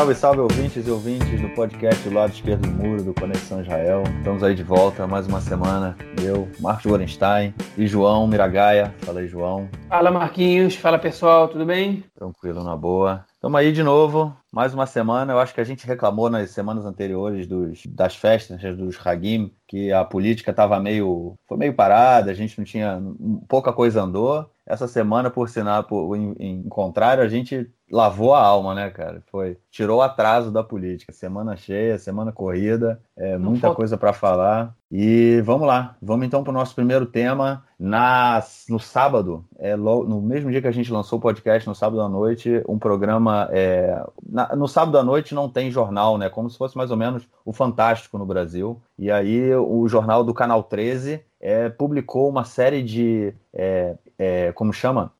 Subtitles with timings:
[0.00, 4.02] Salve, salve, ouvintes e ouvintes do podcast do lado esquerdo do muro do Conexão Israel.
[4.16, 5.94] Estamos aí de volta mais uma semana.
[6.24, 8.94] Eu, Marcos Gorenstein e João Miragaia.
[9.00, 9.68] Fala aí, João.
[9.90, 10.74] Fala, Marquinhos.
[10.74, 11.48] Fala, pessoal.
[11.48, 12.02] Tudo bem?
[12.16, 13.26] Tranquilo, na boa.
[13.34, 15.32] Estamos aí de novo, mais uma semana.
[15.32, 19.92] Eu acho que a gente reclamou nas semanas anteriores dos, das festas, dos Hagim, que
[19.92, 21.34] a política estava meio.
[21.46, 23.00] foi meio parada, a gente não tinha.
[23.48, 24.50] pouca coisa andou.
[24.66, 29.22] Essa semana, por sinal, por, em, em contrário, a gente lavou a alma, né, cara?
[29.30, 31.12] Foi tirou o atraso da política.
[31.12, 33.76] Semana cheia, semana corrida, é, muita falta.
[33.76, 34.74] coisa para falar.
[34.90, 37.64] E vamos lá, vamos então para o nosso primeiro tema.
[37.82, 42.02] Na, no sábado, é, no mesmo dia que a gente lançou o podcast, no sábado
[42.02, 43.48] à noite, um programa.
[43.50, 46.28] É, na, no sábado à noite não tem jornal, né?
[46.28, 48.78] Como se fosse mais ou menos o Fantástico no Brasil.
[48.98, 53.32] E aí o jornal do Canal 13 é, publicou uma série de.
[53.54, 55.10] É, é, como chama?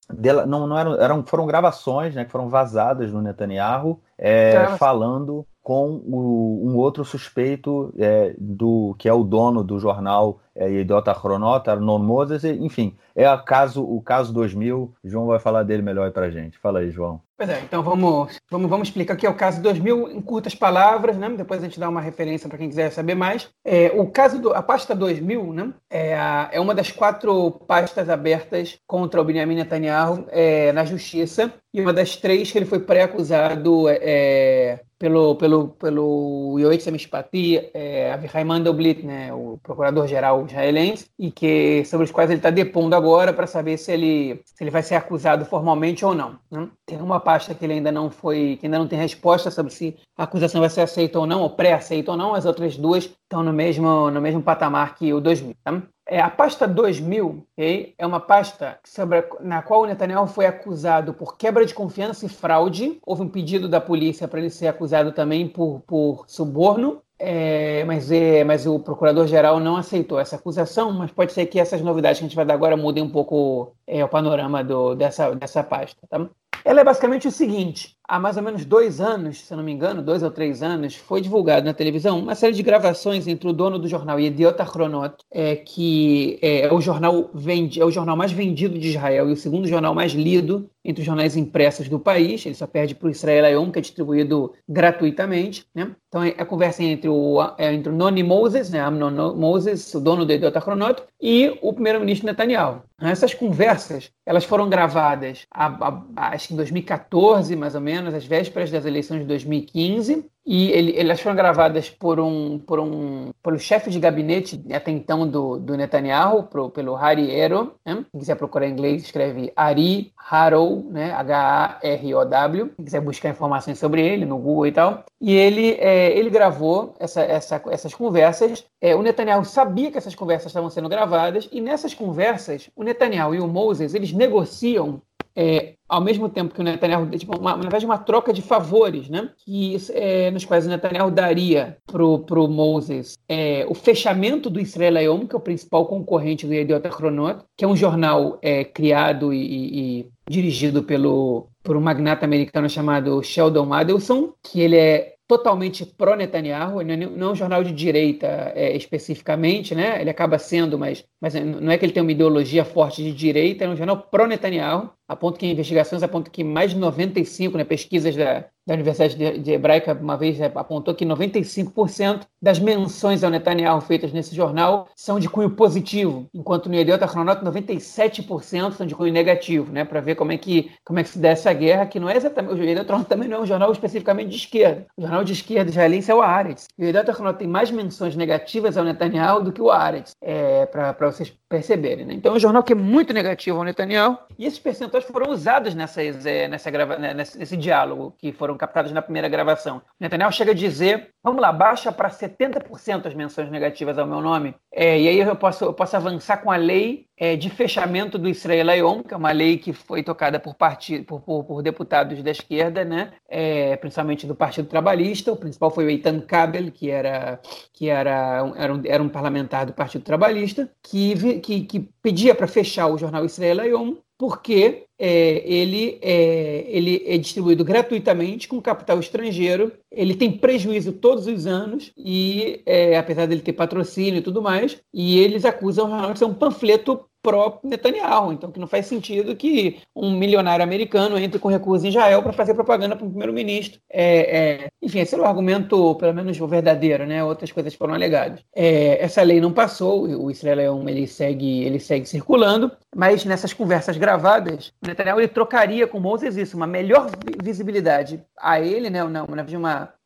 [0.46, 6.02] não, não eram, eram, foram gravações né, que foram vazadas no Netanyahu é, falando com
[6.06, 11.72] o, um outro suspeito é, do que é o dono do jornal é, Idiota Chronota,
[11.72, 14.94] Arnon Moses, enfim, é a caso, o caso 2000.
[15.04, 16.58] João vai falar dele melhor para gente.
[16.58, 17.20] Fala aí, João.
[17.36, 21.16] Pois é, então vamos, vamos, vamos explicar aqui é o caso 2000 em curtas palavras,
[21.16, 21.28] né?
[21.30, 23.48] Depois a gente dá uma referência para quem quiser saber mais.
[23.64, 25.72] É, o caso do, a pasta 2000, né?
[25.88, 31.52] É, a, é uma das quatro pastas abertas contra o Benjamin Netanyahu é, na justiça
[31.72, 38.12] e uma das três que ele foi pré-acusado é, pelo, pelo, pelo Yoetz Amishpati, é,
[38.12, 43.09] Avihai Mandelblit, né, o procurador-geral israelense, e que, sobre os quais ele está depondo agora
[43.32, 46.38] para saber se ele, se ele vai ser acusado formalmente ou não.
[46.50, 46.68] Né?
[46.86, 49.96] Tem uma pasta que ele ainda não foi, que ainda não tem resposta sobre se
[50.16, 53.42] a acusação vai ser aceita ou não, ou pré-aceita ou não, as outras duas estão
[53.42, 55.54] no mesmo, no mesmo patamar que o 2000.
[55.64, 55.82] Tá?
[56.12, 61.14] É, a pasta 2000 okay, é uma pasta sobre, na qual o Netanyahu foi acusado
[61.14, 62.98] por quebra de confiança e fraude.
[63.06, 67.00] Houve um pedido da polícia para ele ser acusado também por, por suborno.
[67.16, 71.80] É, mas, é, mas o procurador-geral não aceitou essa acusação, mas pode ser que essas
[71.80, 75.32] novidades que a gente vai dar agora mudem um pouco é, o panorama do, dessa,
[75.36, 76.00] dessa pasta.
[76.08, 76.28] Tá?
[76.64, 80.02] Ela é basicamente o seguinte: há mais ou menos dois anos, se não me engano,
[80.02, 83.78] dois ou três anos, foi divulgado na televisão uma série de gravações entre o dono
[83.78, 88.32] do jornal Yediot Achronot, é, que é, é, o jornal vende, é o jornal mais
[88.32, 92.44] vendido de Israel e o segundo jornal mais lido entre os jornais impressos do país.
[92.44, 95.64] Ele só perde para o Israel Ayom, que é distribuído gratuitamente.
[95.74, 95.94] Né?
[96.08, 100.00] Então é a conversa entre o, é, entre o Noni Moses, né, Amnon Moses, o
[100.00, 102.82] dono do Yediot Achronot, e o primeiro-ministro Netanyahu.
[103.00, 108.70] Essas conversas elas foram gravadas, a, a, que em 2014, mais ou menos às vésperas
[108.70, 113.90] das eleições de 2015, e ele, elas foram gravadas por um, por um pelo chefe
[113.90, 117.74] de gabinete até então do, do Netanyahu, pro, pelo Harry Ero.
[117.84, 118.04] Né?
[118.10, 121.12] Quem quiser procurar em inglês, escreve Ari Harow, né?
[121.12, 122.70] H-A-R-O-W.
[122.74, 125.04] Quem quiser buscar informações sobre ele no Google e tal.
[125.20, 128.64] E ele, é, ele gravou essa, essa, essas conversas.
[128.80, 133.34] É, o Netanyahu sabia que essas conversas estavam sendo gravadas, e nessas conversas, o Netanyahu
[133.34, 135.02] e o Moses eles negociam
[135.34, 139.08] é, ao mesmo tempo que o Netanyahu, tipo, uma, na verdade, uma troca de favores,
[139.08, 139.30] né?
[139.38, 144.96] Que, é, nos quais o Netanyahu daria para o Moses é, o fechamento do Israel
[144.96, 149.32] Ayom, que é o principal concorrente do Yediot Achronot, que é um jornal é, criado
[149.32, 155.86] e, e, dirigido pelo, por um magnata americano chamado Sheldon Adelson, que ele é totalmente
[155.86, 160.00] pró-Netanyahu, não é um jornal de direita é, especificamente, né?
[160.00, 163.64] Ele acaba sendo, mas, mas não é que ele tem uma ideologia forte de direita,
[163.64, 168.16] é um jornal pró-Netanyahu, a ponto que investigações apontam que mais de 95, né, pesquisas
[168.16, 173.80] da, da Universidade de, de Hebraica uma vez apontou que 95% das menções ao Netanyahu
[173.80, 179.12] feitas nesse jornal são de cunho positivo, enquanto no Yediot Ahronot 97% são de cunho
[179.12, 182.00] negativo, né, para ver como é que como é que se dá essa guerra, que
[182.00, 184.86] não é exatamente o Yediot Ahronot também não é um jornal especificamente de esquerda.
[184.96, 186.66] O jornal de esquerda israelense é o Haaretz.
[186.78, 191.10] O Yediot Ahronot tem mais menções negativas ao Netanyahu do que o Haaretz, é, para
[191.10, 192.06] vocês perceberem.
[192.06, 192.14] Né?
[192.14, 195.74] Então é um jornal que é muito negativo ao Netanyahu e esses percentuais foram usados
[195.74, 199.82] nessas, é, nessa né, nesse, nesse diálogo que foram captadas na primeira gravação.
[199.98, 204.54] Netanyahu chega a dizer: vamos lá, baixa para 70% as menções negativas ao meu nome.
[204.72, 208.30] É, e aí eu posso, eu posso avançar com a lei é, de fechamento do
[208.30, 212.22] Israel Ayom, que é uma lei que foi tocada por, partido, por, por, por deputados
[212.22, 213.12] da esquerda, né?
[213.28, 215.30] É, principalmente do Partido Trabalhista.
[215.30, 217.38] O principal foi o Eitan Kabel, que era,
[217.74, 222.48] que era, era, um, era um parlamentar do Partido Trabalhista, que, que, que pedia para
[222.48, 229.00] fechar o jornal Israel Ayom porque é, ele, é, ele é distribuído gratuitamente com capital
[229.00, 234.42] estrangeiro, ele tem prejuízo todos os anos, e é, apesar dele ter patrocínio e tudo
[234.42, 238.32] mais, e eles acusam o jornal de ser um panfleto pró-Netanyahu.
[238.32, 242.32] Então, que não faz sentido que um milionário americano entre com recursos em Israel para
[242.32, 243.80] fazer propaganda para o primeiro-ministro.
[243.90, 247.22] É, é, enfim, esse era o argumento, pelo menos o verdadeiro, né?
[247.22, 248.40] Outras coisas foram alegadas.
[248.54, 253.96] É, essa lei não passou, o Israel ele segue, ele segue circulando, mas nessas conversas
[253.96, 257.10] gravadas, Netanyahu ele trocaria com Moses isso, uma melhor
[257.42, 259.02] visibilidade a ele, né?
[259.04, 259.99] Uma, uma é,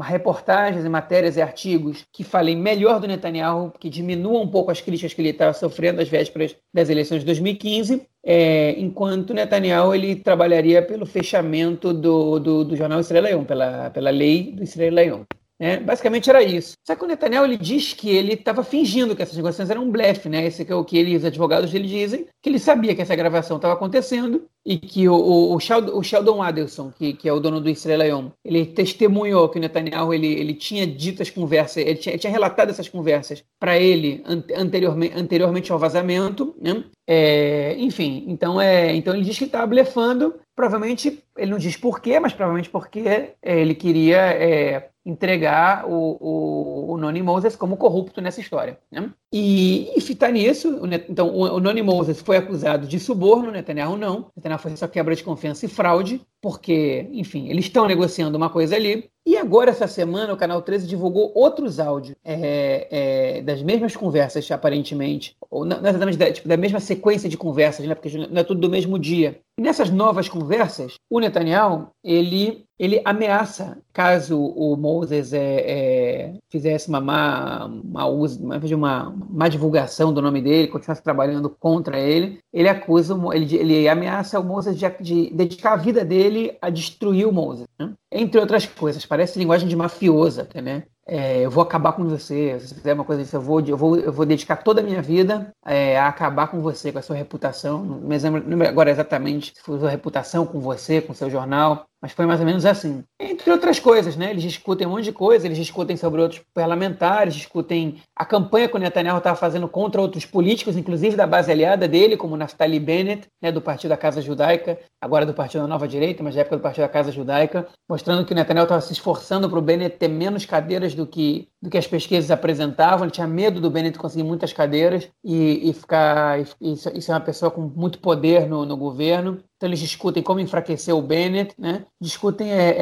[0.00, 4.80] reportagens e matérias e artigos que falem melhor do Netanyahu, que diminuam um pouco as
[4.80, 10.16] críticas que ele estava sofrendo às vésperas das eleições de 2015, é, enquanto Netanyahu ele
[10.16, 15.26] trabalharia pelo fechamento do, do, do jornal Israel Leão, pela, pela lei do Israel Leão.
[15.60, 16.74] É, basicamente era isso.
[16.86, 19.90] Só que o Netanyahu ele diz que ele estava fingindo que essas negociações eram um
[19.90, 20.46] blefe, né?
[20.46, 23.74] Esse é o que os advogados dele dizem, que ele sabia que essa gravação estava
[23.74, 27.60] acontecendo e que o, o, o, Sheldon, o Sheldon Adelson, que, que, é o dono
[27.60, 32.12] do Israel ele testemunhou que o Netanyahu ele, ele tinha dito as conversas, ele tinha,
[32.12, 34.22] ele tinha relatado essas conversas para ele
[34.54, 36.84] anteriormente, anteriormente ao vazamento, né?
[37.10, 42.20] É, enfim, então, é, então ele diz que estava blefando, provavelmente, ele não diz porquê,
[42.20, 48.20] mas provavelmente porque é, ele queria é, entregar o, o, o Noni Moses como corrupto
[48.20, 48.78] nessa história.
[48.92, 49.10] Né?
[49.32, 53.96] E, e fitar nisso, o, então o, o Noni Moses foi acusado de suborno, Netanyahu
[53.96, 54.30] não.
[54.36, 58.76] Netanyahu foi só quebra de confiança e fraude, porque, enfim, eles estão negociando uma coisa
[58.76, 59.10] ali.
[59.26, 64.50] E agora, essa semana, o Canal 13 divulgou outros áudios é, é, das mesmas conversas,
[64.50, 68.44] aparentemente, ou não exatamente da, tipo, da mesma sequência de conversas, né, porque não é
[68.44, 69.38] tudo do mesmo dia.
[69.58, 76.88] E nessas novas conversas, o Netanyahu, ele, ele ameaça, caso o Moses é, é, fizesse
[76.88, 82.68] uma má, uma, uma, uma má divulgação do nome dele, continuasse trabalhando contra ele, ele
[82.68, 86.27] acusa, ele, ele ameaça o Moses de, de dedicar a vida dele
[86.60, 87.66] a destruir o Moses.
[87.78, 87.92] Né?
[88.10, 90.84] Entre outras coisas, parece linguagem de mafiosa até, né?
[91.10, 92.60] É, eu vou acabar com você.
[92.60, 94.84] Se você fizer uma coisa disso, eu vou, eu vou, eu vou dedicar toda a
[94.84, 97.82] minha vida é, a acabar com você, com a sua reputação.
[97.82, 101.88] Não me lembro agora exatamente se foi sua reputação com você, com seu jornal.
[102.00, 103.02] Mas foi mais ou menos assim.
[103.18, 104.30] Entre outras coisas, né?
[104.30, 108.76] Eles discutem um monte de coisa, eles discutem sobre outros parlamentares, discutem a campanha que
[108.76, 113.26] o Netanyahu estava fazendo contra outros políticos, inclusive da base aliada dele, como Naftali Bennett,
[113.42, 116.58] né, do Partido da Casa Judaica, agora do Partido da Nova Direita, mas da época
[116.58, 119.96] do Partido da Casa Judaica, mostrando que o Netanyahu estava se esforçando para o Bennett
[119.96, 123.04] ter menos cadeiras do que, do que as pesquisas apresentavam.
[123.04, 126.40] Ele tinha medo do Bennett conseguir muitas cadeiras e, e ficar.
[126.40, 129.42] E, isso, isso é uma pessoa com muito poder no, no governo.
[129.58, 131.84] Então eles discutem como enfraquecer o Bennett, né?
[132.00, 132.76] Discutem, é,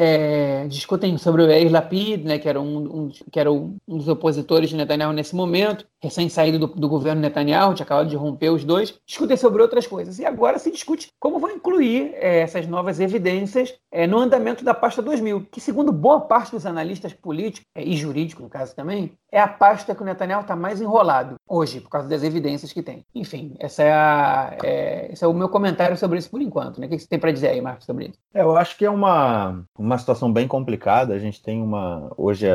[0.61, 2.37] é, discutem sobre o Yair Lapid, né?
[2.37, 6.67] Que era um, um, que era um dos opositores de Netanyahu nesse momento, recém-saído do,
[6.67, 8.93] do, governo Netanyahu, tinha acabado de romper os dois.
[9.07, 10.19] Discutem sobre outras coisas.
[10.19, 14.75] E agora se discute como vão incluir é, essas novas evidências é, no andamento da
[14.75, 19.13] pasta 2000, que segundo boa parte dos analistas políticos é, e jurídicos, no caso também,
[19.31, 22.81] é a pasta que o Netanyahu está mais enrolado hoje, por causa das evidências que
[22.81, 23.05] tem.
[23.13, 26.79] Enfim, essa é a, é, esse é o meu comentário sobre isso por enquanto.
[26.79, 26.87] Né?
[26.87, 28.19] O que você tem para dizer aí, Marcos, sobre isso?
[28.33, 31.13] É, eu acho que é uma, uma situação bem complicada.
[31.13, 32.11] A gente tem uma.
[32.17, 32.47] Hoje,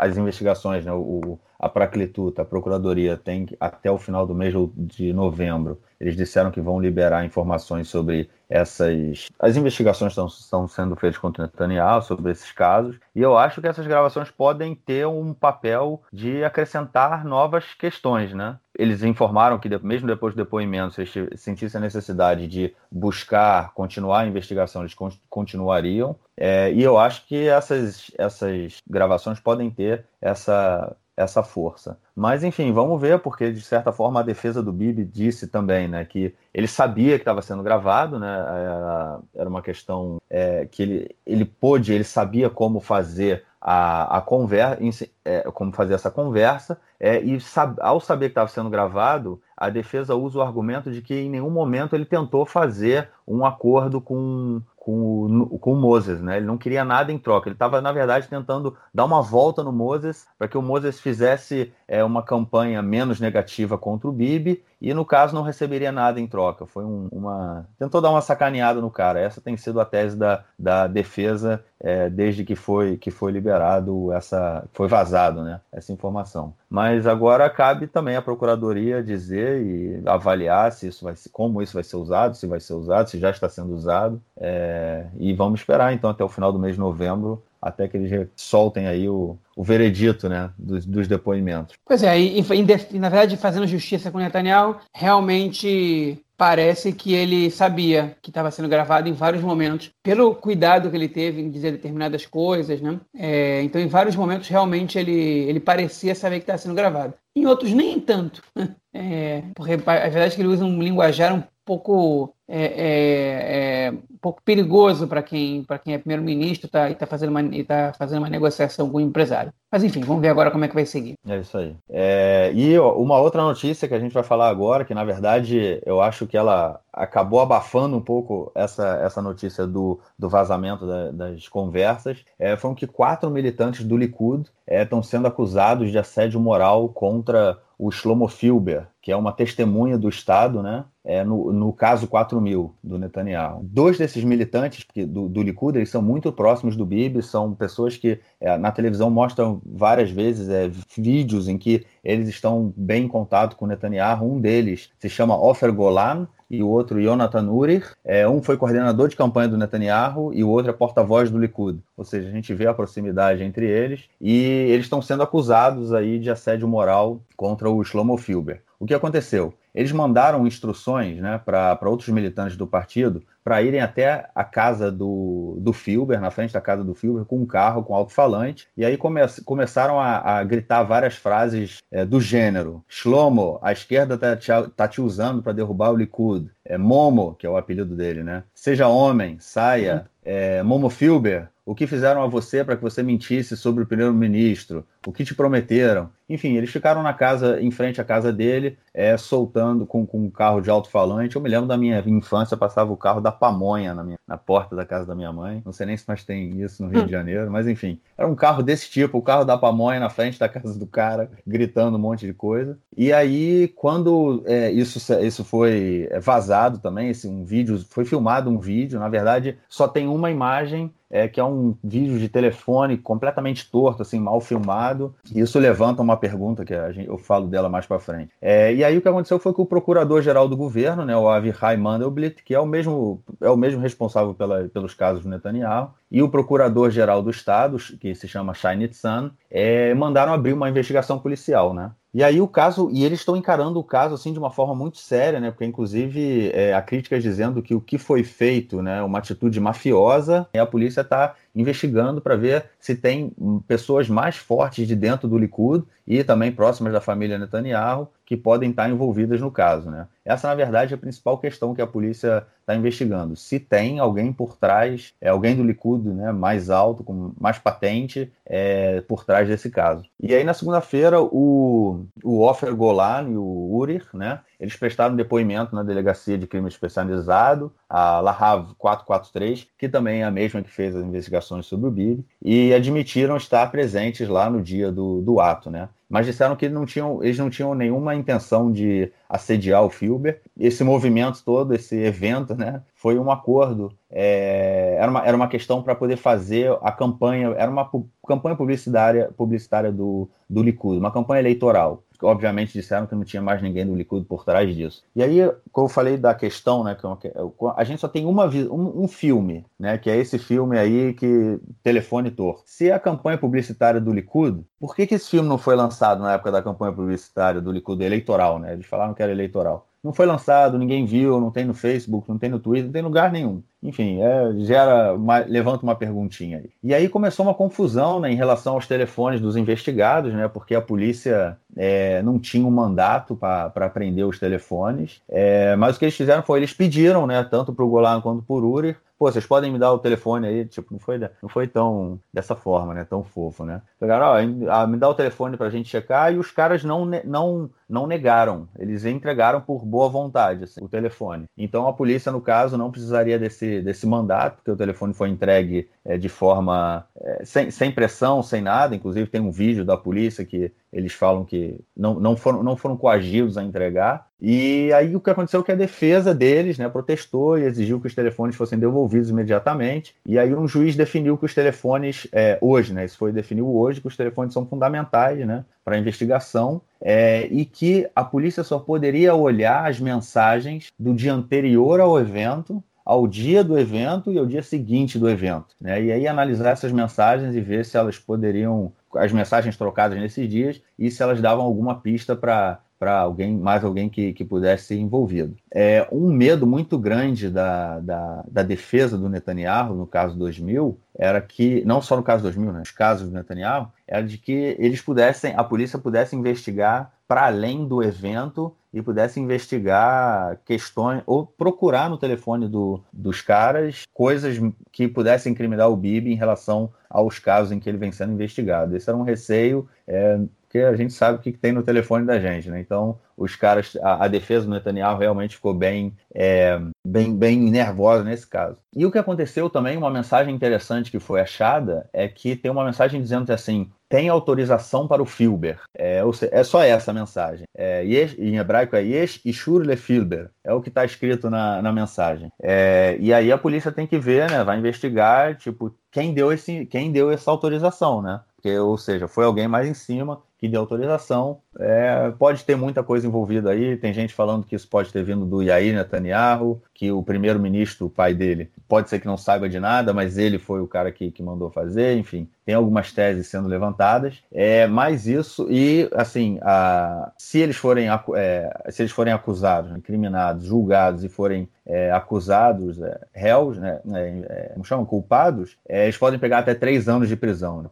[0.00, 5.12] as investigações, né, o, a Praklituta, a Procuradoria, tem até o final do mês de
[5.12, 9.28] novembro eles disseram que vão liberar informações sobre essas.
[9.38, 13.68] As investigações estão, estão sendo feitas contra Netanyahu sobre esses casos, e eu acho que
[13.68, 18.58] essas gravações podem ter um papel de acrescentar novas questões, né?
[18.80, 24.20] Eles informaram que, mesmo depois do depoimento, se eles sentissem a necessidade de buscar, continuar
[24.20, 24.96] a investigação, eles
[25.28, 26.16] continuariam.
[26.36, 31.98] É, e eu acho que essas, essas gravações podem ter essa essa força.
[32.16, 36.04] Mas, enfim, vamos ver, porque de certa forma a defesa do Bibi disse também, né,
[36.04, 41.16] que ele sabia que estava sendo gravado, né, era, era uma questão é, que ele,
[41.26, 47.20] ele pôde, ele sabia como fazer a, a conversa, é, como fazer essa conversa, é,
[47.20, 51.14] e sab, ao saber que estava sendo gravado, a defesa usa o argumento de que
[51.14, 56.38] em nenhum momento ele tentou fazer um acordo com, com o, com o Moses, né?
[56.38, 57.48] Ele não queria nada em troca.
[57.48, 61.72] Ele estava, na verdade, tentando dar uma volta no Moses para que o Moses fizesse
[61.86, 66.26] é, uma campanha menos negativa contra o Bibi e, no caso, não receberia nada em
[66.26, 66.66] troca.
[66.66, 67.68] Foi um, uma.
[67.78, 69.20] Tentou dar uma sacaneada no cara.
[69.20, 74.12] Essa tem sido a tese da, da defesa é, desde que foi, que foi liberado
[74.12, 74.64] essa.
[74.72, 75.60] foi vazado, né?
[75.70, 76.54] Essa informação.
[76.68, 81.82] Mas agora cabe também à Procuradoria dizer e avaliar se isso vai como isso vai
[81.82, 84.20] ser usado, se vai ser usado, se já está sendo usado.
[84.36, 84.79] É,
[85.18, 88.86] e vamos esperar então até o final do mês de novembro até que eles soltem
[88.86, 91.76] aí o, o veredito né, dos, dos depoimentos.
[91.84, 97.50] Pois é, e, e, na verdade, fazendo justiça com o Netanyahu, realmente parece que ele
[97.50, 101.72] sabia que estava sendo gravado em vários momentos, pelo cuidado que ele teve em dizer
[101.72, 102.98] determinadas coisas, né?
[103.14, 107.12] É, então, em vários momentos, realmente ele, ele parecia saber que estava sendo gravado.
[107.36, 108.42] Em outros, nem tanto.
[108.92, 113.90] É, porque a verdade é que ele usa um linguajar um pouco é, é, é
[113.92, 117.92] um pouco perigoso para quem para quem é primeiro-ministro tá, e está fazendo uma tá
[117.96, 119.52] fazendo uma negociação com o empresário.
[119.70, 121.14] Mas enfim, vamos ver agora como é que vai seguir.
[121.24, 121.76] É isso aí.
[121.88, 126.00] É, e uma outra notícia que a gente vai falar agora, que na verdade eu
[126.00, 131.46] acho que ela acabou abafando um pouco essa, essa notícia do, do vazamento da, das
[131.46, 136.88] conversas, é, foram que quatro militantes do Likud estão é, sendo acusados de assédio moral
[136.88, 140.84] contra o Shlomo Filber, que é uma testemunha do Estado, né?
[141.04, 143.60] É, no, no caso 4000 do Netanyahu.
[143.64, 148.20] Dois desses militantes do, do Likud, eles são muito próximos do Bibi, são pessoas que
[148.40, 153.56] é, na televisão mostram várias vezes é, vídeos em que eles estão bem em contato
[153.56, 154.32] com Netanyahu.
[154.32, 157.96] Um deles se chama Ofer Golan, e o outro Jonathan Urir.
[158.04, 161.80] É, um foi coordenador de campanha do Netanyahu e o outro é porta-voz do Likud.
[161.96, 166.18] Ou seja, a gente vê a proximidade entre eles e eles estão sendo acusados aí
[166.18, 168.62] de assédio moral contra o Shlomo Filber.
[168.78, 169.54] O que aconteceu?
[169.74, 175.56] Eles mandaram instruções né, para outros militantes do partido para irem até a casa do,
[175.60, 178.96] do Filber, na frente da casa do Filber, com um carro, com alto-falante, e aí
[178.96, 182.84] come, começaram a, a, gritar várias frases é, do gênero.
[182.88, 186.50] Shlomo, a esquerda está te, tá te usando para derrubar o Likud.
[186.64, 188.44] É, Momo, que é o apelido dele, né?
[188.54, 190.06] Seja homem, saia.
[190.22, 194.86] É, Momo Filber, o que fizeram a você para que você mentisse sobre o primeiro-ministro?
[195.06, 196.10] O que te prometeram?
[196.30, 200.30] Enfim, eles ficaram na casa, em frente à casa dele, é, soltando com, com um
[200.30, 201.34] carro de alto-falante.
[201.34, 204.76] Eu me lembro da minha infância, passava o carro da pamonha na, minha, na porta
[204.76, 205.60] da casa da minha mãe.
[205.64, 207.06] Não sei nem se mais tem isso no Rio hum.
[207.06, 207.98] de Janeiro, mas enfim.
[208.16, 211.28] Era um carro desse tipo, o carro da pamonha na frente da casa do cara,
[211.44, 212.78] gritando um monte de coisa.
[212.96, 218.58] E aí, quando é, isso, isso foi vazado também, esse, um vídeo, foi filmado um
[218.58, 223.68] vídeo, na verdade, só tem uma imagem é, que é um vídeo de telefone completamente
[223.68, 225.12] torto, assim, mal filmado.
[225.34, 228.30] Isso levanta uma pergunta que gente, eu falo dela mais para frente.
[228.40, 231.76] É, e aí o que aconteceu foi que o procurador-geral do governo, né, o Avihai
[231.76, 236.22] Mandelblit, que é o mesmo, é o mesmo responsável pela, pelos casos do Netanyahu, e
[236.22, 241.72] o procurador-geral do Estado, que se chama Shai Nitzan, é, mandaram abrir uma investigação policial,
[241.72, 241.92] né?
[242.12, 244.98] E aí o caso, e eles estão encarando o caso assim de uma forma muito
[244.98, 245.50] séria, né?
[245.50, 249.60] Porque inclusive é, a crítica é dizendo que o que foi feito, né, uma atitude
[249.60, 253.32] mafiosa, e a polícia está investigando para ver se tem
[253.66, 258.70] pessoas mais fortes de dentro do Likud e também próximas da família Netanyahu que podem
[258.70, 259.90] estar envolvidas no caso.
[259.90, 260.06] Né?
[260.24, 263.34] Essa, na verdade, é a principal questão que a polícia está investigando.
[263.34, 268.32] Se tem alguém por trás, é alguém do Likud né, mais alto, com mais patente,
[268.46, 270.04] é, por trás desse caso.
[270.20, 275.74] E aí, na segunda-feira, o, o Ofer Golan e o Urir, né, eles prestaram depoimento
[275.74, 280.94] na Delegacia de Crime Especializado, a Lahav 443, que também é a mesma que fez
[280.94, 285.70] as investigações sobre o Bibi, e admitiram estar presentes lá no dia do, do ato,
[285.70, 285.88] né?
[286.10, 290.42] mas disseram que não tinham, eles não tinham nenhuma intenção de assediar o Filber.
[290.58, 293.92] Esse movimento todo, esse evento, né, foi um acordo.
[294.10, 298.56] É, era, uma, era uma questão para poder fazer a campanha, era uma pu campanha
[298.56, 303.86] publicitária, publicitária do, do Likud, uma campanha eleitoral obviamente disseram que não tinha mais ninguém
[303.86, 305.04] do Likud por trás disso.
[305.14, 305.38] E aí,
[305.72, 307.32] como eu falei da questão, né, que é
[307.76, 311.58] a gente só tem uma um, um filme, né, que é esse filme aí que
[311.82, 312.62] telefone torto.
[312.66, 316.34] Se a campanha publicitária do Likud, por que, que esse filme não foi lançado na
[316.34, 318.72] época da campanha publicitária do Likud eleitoral, né?
[318.72, 322.38] Eles falaram que era eleitoral não foi lançado, ninguém viu, não tem no Facebook, não
[322.38, 323.62] tem no Twitter, não tem lugar nenhum.
[323.82, 326.70] Enfim, é, gera uma, levanta uma perguntinha aí.
[326.82, 330.82] E aí começou uma confusão né, em relação aos telefones dos investigados, né, porque a
[330.82, 335.22] polícia é, não tinha um mandato para prender os telefones.
[335.28, 338.42] É, mas o que eles fizeram foi, eles pediram, né, tanto para o Golan quanto
[338.42, 341.48] para o Urir, pô, vocês podem me dar o telefone aí, tipo, não foi, não
[341.50, 343.82] foi tão dessa forma, né, tão fofo, né?
[343.98, 344.26] Pegaram,
[344.66, 348.66] ó, me dá o telefone pra gente checar e os caras não, não, não negaram,
[348.78, 351.44] eles entregaram por boa vontade assim, o telefone.
[351.56, 353.38] Então a polícia, no caso, não precisaria
[353.80, 358.60] desse, mandato, porque o telefone foi entregue é, de forma é, sem, sem pressão, sem
[358.60, 362.76] nada, inclusive tem um vídeo da polícia que eles falam que não, não, foram, não
[362.76, 364.26] foram coagidos a entregar.
[364.40, 368.06] E aí o que aconteceu é que a defesa deles né, protestou e exigiu que
[368.06, 370.16] os telefones fossem devolvidos imediatamente.
[370.26, 374.00] E aí um juiz definiu que os telefones, é, hoje, né, isso foi definido hoje,
[374.00, 378.78] que os telefones são fundamentais né, para a investigação é, e que a polícia só
[378.78, 384.46] poderia olhar as mensagens do dia anterior ao evento ao dia do evento e ao
[384.46, 385.74] dia seguinte do evento.
[385.80, 386.00] Né?
[386.00, 390.80] E aí analisar essas mensagens e ver se elas poderiam, as mensagens trocadas nesses dias,
[390.96, 394.96] e se elas davam alguma pista para para alguém, mais alguém que, que pudesse ser
[394.96, 395.56] envolvido.
[395.74, 401.40] É, um medo muito grande da, da, da, defesa do Netanyahu, no caso 2000, era
[401.40, 405.00] que, não só no caso 2000, né, nos casos do Netanyahu, era de que eles
[405.00, 412.10] pudessem, a polícia pudesse investigar para além do evento e pudesse investigar questões ou procurar
[412.10, 414.60] no telefone do, dos caras coisas
[414.92, 418.94] que pudessem incriminar o Bibi em relação aos casos em que ele vem sendo investigado.
[418.94, 419.88] Esse era um receio.
[420.06, 420.40] É,
[420.70, 422.78] porque a gente sabe o que tem no telefone da gente, né?
[422.78, 428.22] Então, os caras, a, a defesa do Netanyahu realmente ficou bem, é, bem, bem nervosa
[428.22, 428.78] nesse caso.
[428.94, 432.84] E o que aconteceu também, uma mensagem interessante que foi achada, é que tem uma
[432.84, 435.80] mensagem dizendo assim: tem autorização para o Filber.
[435.92, 436.22] É,
[436.52, 437.64] é só essa a mensagem.
[437.76, 440.50] É, yesh, em hebraico é Yesh Ishur le Filber.
[440.62, 442.48] É o que está escrito na, na mensagem.
[442.62, 444.62] É, e aí a polícia tem que ver, né?
[444.62, 448.40] Vai investigar, tipo, quem deu, esse, quem deu essa autorização, né?
[448.80, 451.62] Ou seja, foi alguém mais em cima que deu autorização.
[451.78, 453.96] É, pode ter muita coisa envolvida aí.
[453.96, 458.10] Tem gente falando que isso pode ter vindo do Yair Netanyahu, que o primeiro-ministro, o
[458.10, 461.30] pai dele, pode ser que não saiba de nada, mas ele foi o cara que,
[461.30, 462.14] que mandou fazer.
[462.18, 464.42] Enfim, tem algumas teses sendo levantadas.
[464.52, 470.66] É, mais isso, e assim, a, se, eles forem, é, se eles forem acusados, incriminados,
[470.66, 476.38] julgados e forem é, acusados, é, réus, né, é, como chamam, culpados, é, eles podem
[476.38, 477.82] pegar até três anos de prisão.
[477.82, 477.88] Né?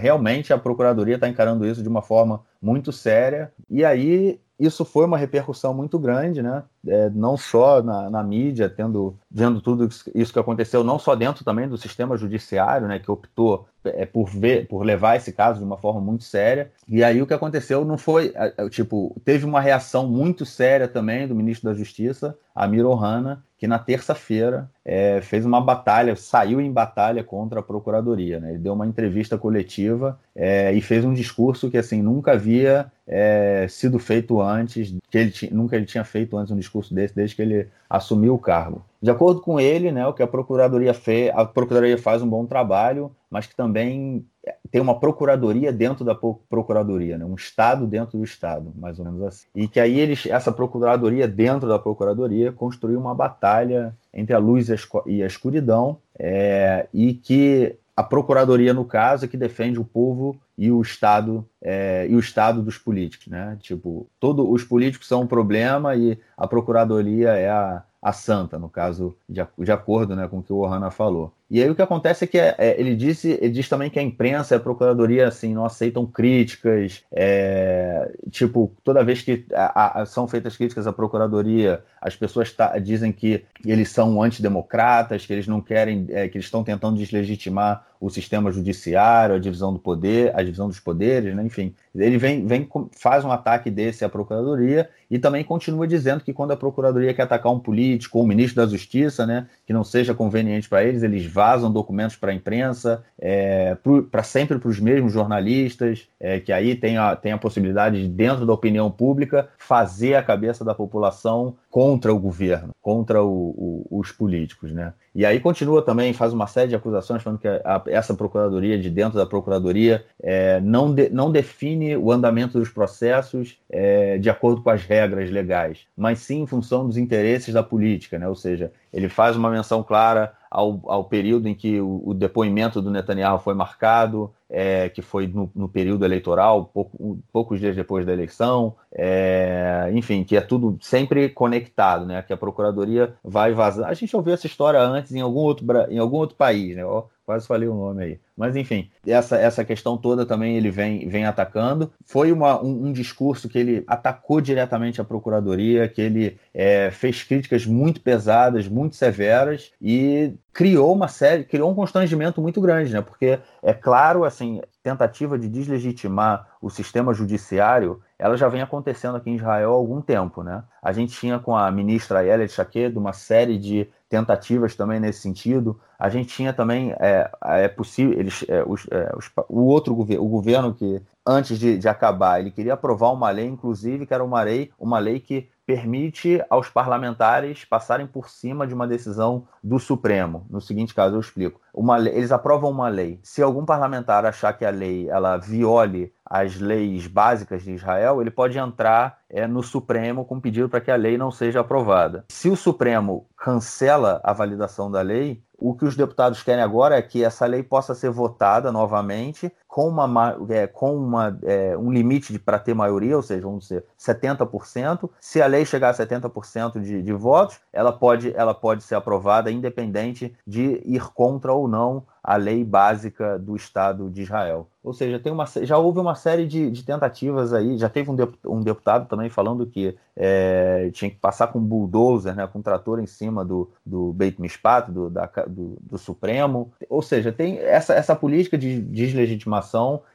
[0.00, 3.52] Realmente a Procuradoria está encarando isso de uma forma muito séria.
[3.70, 6.64] E aí isso foi uma repercussão muito grande, né?
[6.86, 11.44] É, não só na, na, mídia, tendo vendo tudo isso que aconteceu, não só dentro
[11.44, 12.98] também do sistema judiciário, né?
[12.98, 16.72] Que optou é, por ver, por levar esse caso de uma forma muito séria.
[16.88, 18.34] E aí o que aconteceu não foi,
[18.70, 23.78] tipo, teve uma reação muito séria também do ministro da Justiça, Amir Ohana, que na
[23.78, 28.40] terça-feira é, fez uma batalha, saiu em batalha contra a Procuradoria.
[28.40, 28.52] Né?
[28.52, 33.66] Ele deu uma entrevista coletiva é, e fez um discurso que assim nunca havia é,
[33.68, 37.42] sido feito antes, que ele nunca ele tinha feito antes um discurso desse desde que
[37.42, 38.82] ele assumiu o cargo.
[39.00, 42.46] De acordo com ele, né, o que a Procuradoria fez, a Procuradoria faz um bom
[42.46, 44.24] trabalho, mas que também
[44.70, 47.24] tem uma procuradoria dentro da procuradoria, né?
[47.24, 49.46] um Estado dentro do Estado, mais ou menos assim.
[49.54, 54.68] E que aí eles, essa procuradoria dentro da procuradoria construiu uma batalha entre a luz
[55.06, 60.40] e a escuridão, é, e que a procuradoria, no caso, é que defende o povo
[60.56, 63.56] e o Estado é, e o Estado dos políticos, né?
[63.60, 68.68] Tipo, todos os políticos são um problema e a procuradoria é a, a santa, no
[68.68, 71.32] caso, de, de acordo né, com o que o Ohana falou.
[71.50, 73.98] E aí o que acontece é que é, é, ele, disse, ele diz também que
[73.98, 77.02] a imprensa e a procuradoria assim, não aceitam críticas.
[77.10, 82.78] É, tipo, toda vez que a, a, são feitas críticas à procuradoria, as pessoas tá,
[82.78, 87.86] dizem que eles são antidemocratas, que eles não querem, é, que eles estão tentando deslegitimar
[88.00, 91.42] o sistema judiciário, a divisão do poder, a divisão dos poderes, né?
[91.44, 91.74] enfim.
[91.94, 96.52] Ele vem, vem, faz um ataque desse à procuradoria e também continua dizendo que quando
[96.52, 100.14] a procuradoria quer atacar um político ou um ministro da justiça, né, que não seja
[100.14, 103.76] conveniente para eles, eles vazam documentos para a imprensa, é,
[104.10, 108.08] para sempre para os mesmos jornalistas, é, que aí tem a, tem a possibilidade de,
[108.08, 113.98] dentro da opinião pública, fazer a cabeça da população contra o governo, contra o, o,
[114.00, 114.94] os políticos, né?
[115.14, 118.90] E aí continua também, faz uma série de acusações falando que a, essa procuradoria, de
[118.90, 124.60] dentro da procuradoria, é, não, de, não define o andamento dos processos é, de acordo
[124.60, 128.26] com as regras legais, mas sim em função dos interesses da política, né?
[128.26, 132.80] Ou seja, ele faz uma menção clara ao, ao período em que o, o depoimento
[132.80, 138.06] do Netanyahu foi marcado, é, que foi no, no, período eleitoral, pouco, poucos dias depois
[138.06, 142.22] da eleição, é, enfim, que é tudo sempre conectado, né?
[142.22, 143.88] Que a procuradoria vai vazar.
[143.88, 146.82] A gente ouviu essa história antes em algum outro, em algum outro país, né?
[147.28, 148.20] quase falei o nome aí.
[148.34, 151.92] Mas enfim, essa, essa questão toda também ele vem, vem atacando.
[152.06, 157.22] Foi uma, um, um discurso que ele atacou diretamente a Procuradoria, que ele é, fez
[157.22, 163.00] críticas muito pesadas, muito severas e criou uma série, criou um constrangimento muito grande, né?
[163.00, 169.30] Porque é claro, assim, tentativa de deslegitimar o sistema judiciário, ela já vem acontecendo aqui
[169.30, 170.64] em Israel há algum tempo, né?
[170.82, 175.78] A gente tinha com a ministra Ayelet Shaked uma série de tentativas também nesse sentido.
[175.96, 180.24] A gente tinha também é, é possível eles é, os, é, os, o outro governo,
[180.24, 184.24] o governo que antes de, de, acabar ele queria aprovar uma lei, inclusive que era
[184.24, 189.78] uma lei uma lei que permite aos parlamentares passarem por cima de uma decisão do
[189.78, 190.46] Supremo.
[190.48, 191.60] No seguinte caso, eu explico.
[191.74, 193.20] Uma, eles aprovam uma lei.
[193.22, 198.30] Se algum parlamentar achar que a lei ela viole as leis básicas de Israel, ele
[198.30, 202.24] pode entrar é, no Supremo com pedido para que a lei não seja aprovada.
[202.30, 207.02] Se o Supremo cancela a validação da lei, o que os deputados querem agora é
[207.02, 212.36] que essa lei possa ser votada novamente com, uma, é, com uma, é, um limite
[212.38, 215.10] para ter maioria, ou seja, vamos dizer 70%.
[215.20, 219.52] Se a lei chegar a 70% de, de votos, ela pode, ela pode ser aprovada
[219.52, 224.68] independente de ir contra ou não a lei básica do Estado de Israel.
[224.82, 228.62] Ou seja, tem uma, já houve uma série de, de tentativas aí, já teve um
[228.62, 233.06] deputado também falando que é, tinha que passar com bulldozer, né, com um trator em
[233.06, 236.72] cima do, do Beit Mishpat, do, da, do, do Supremo.
[236.88, 239.57] Ou seja, tem essa, essa política de deslegitimação,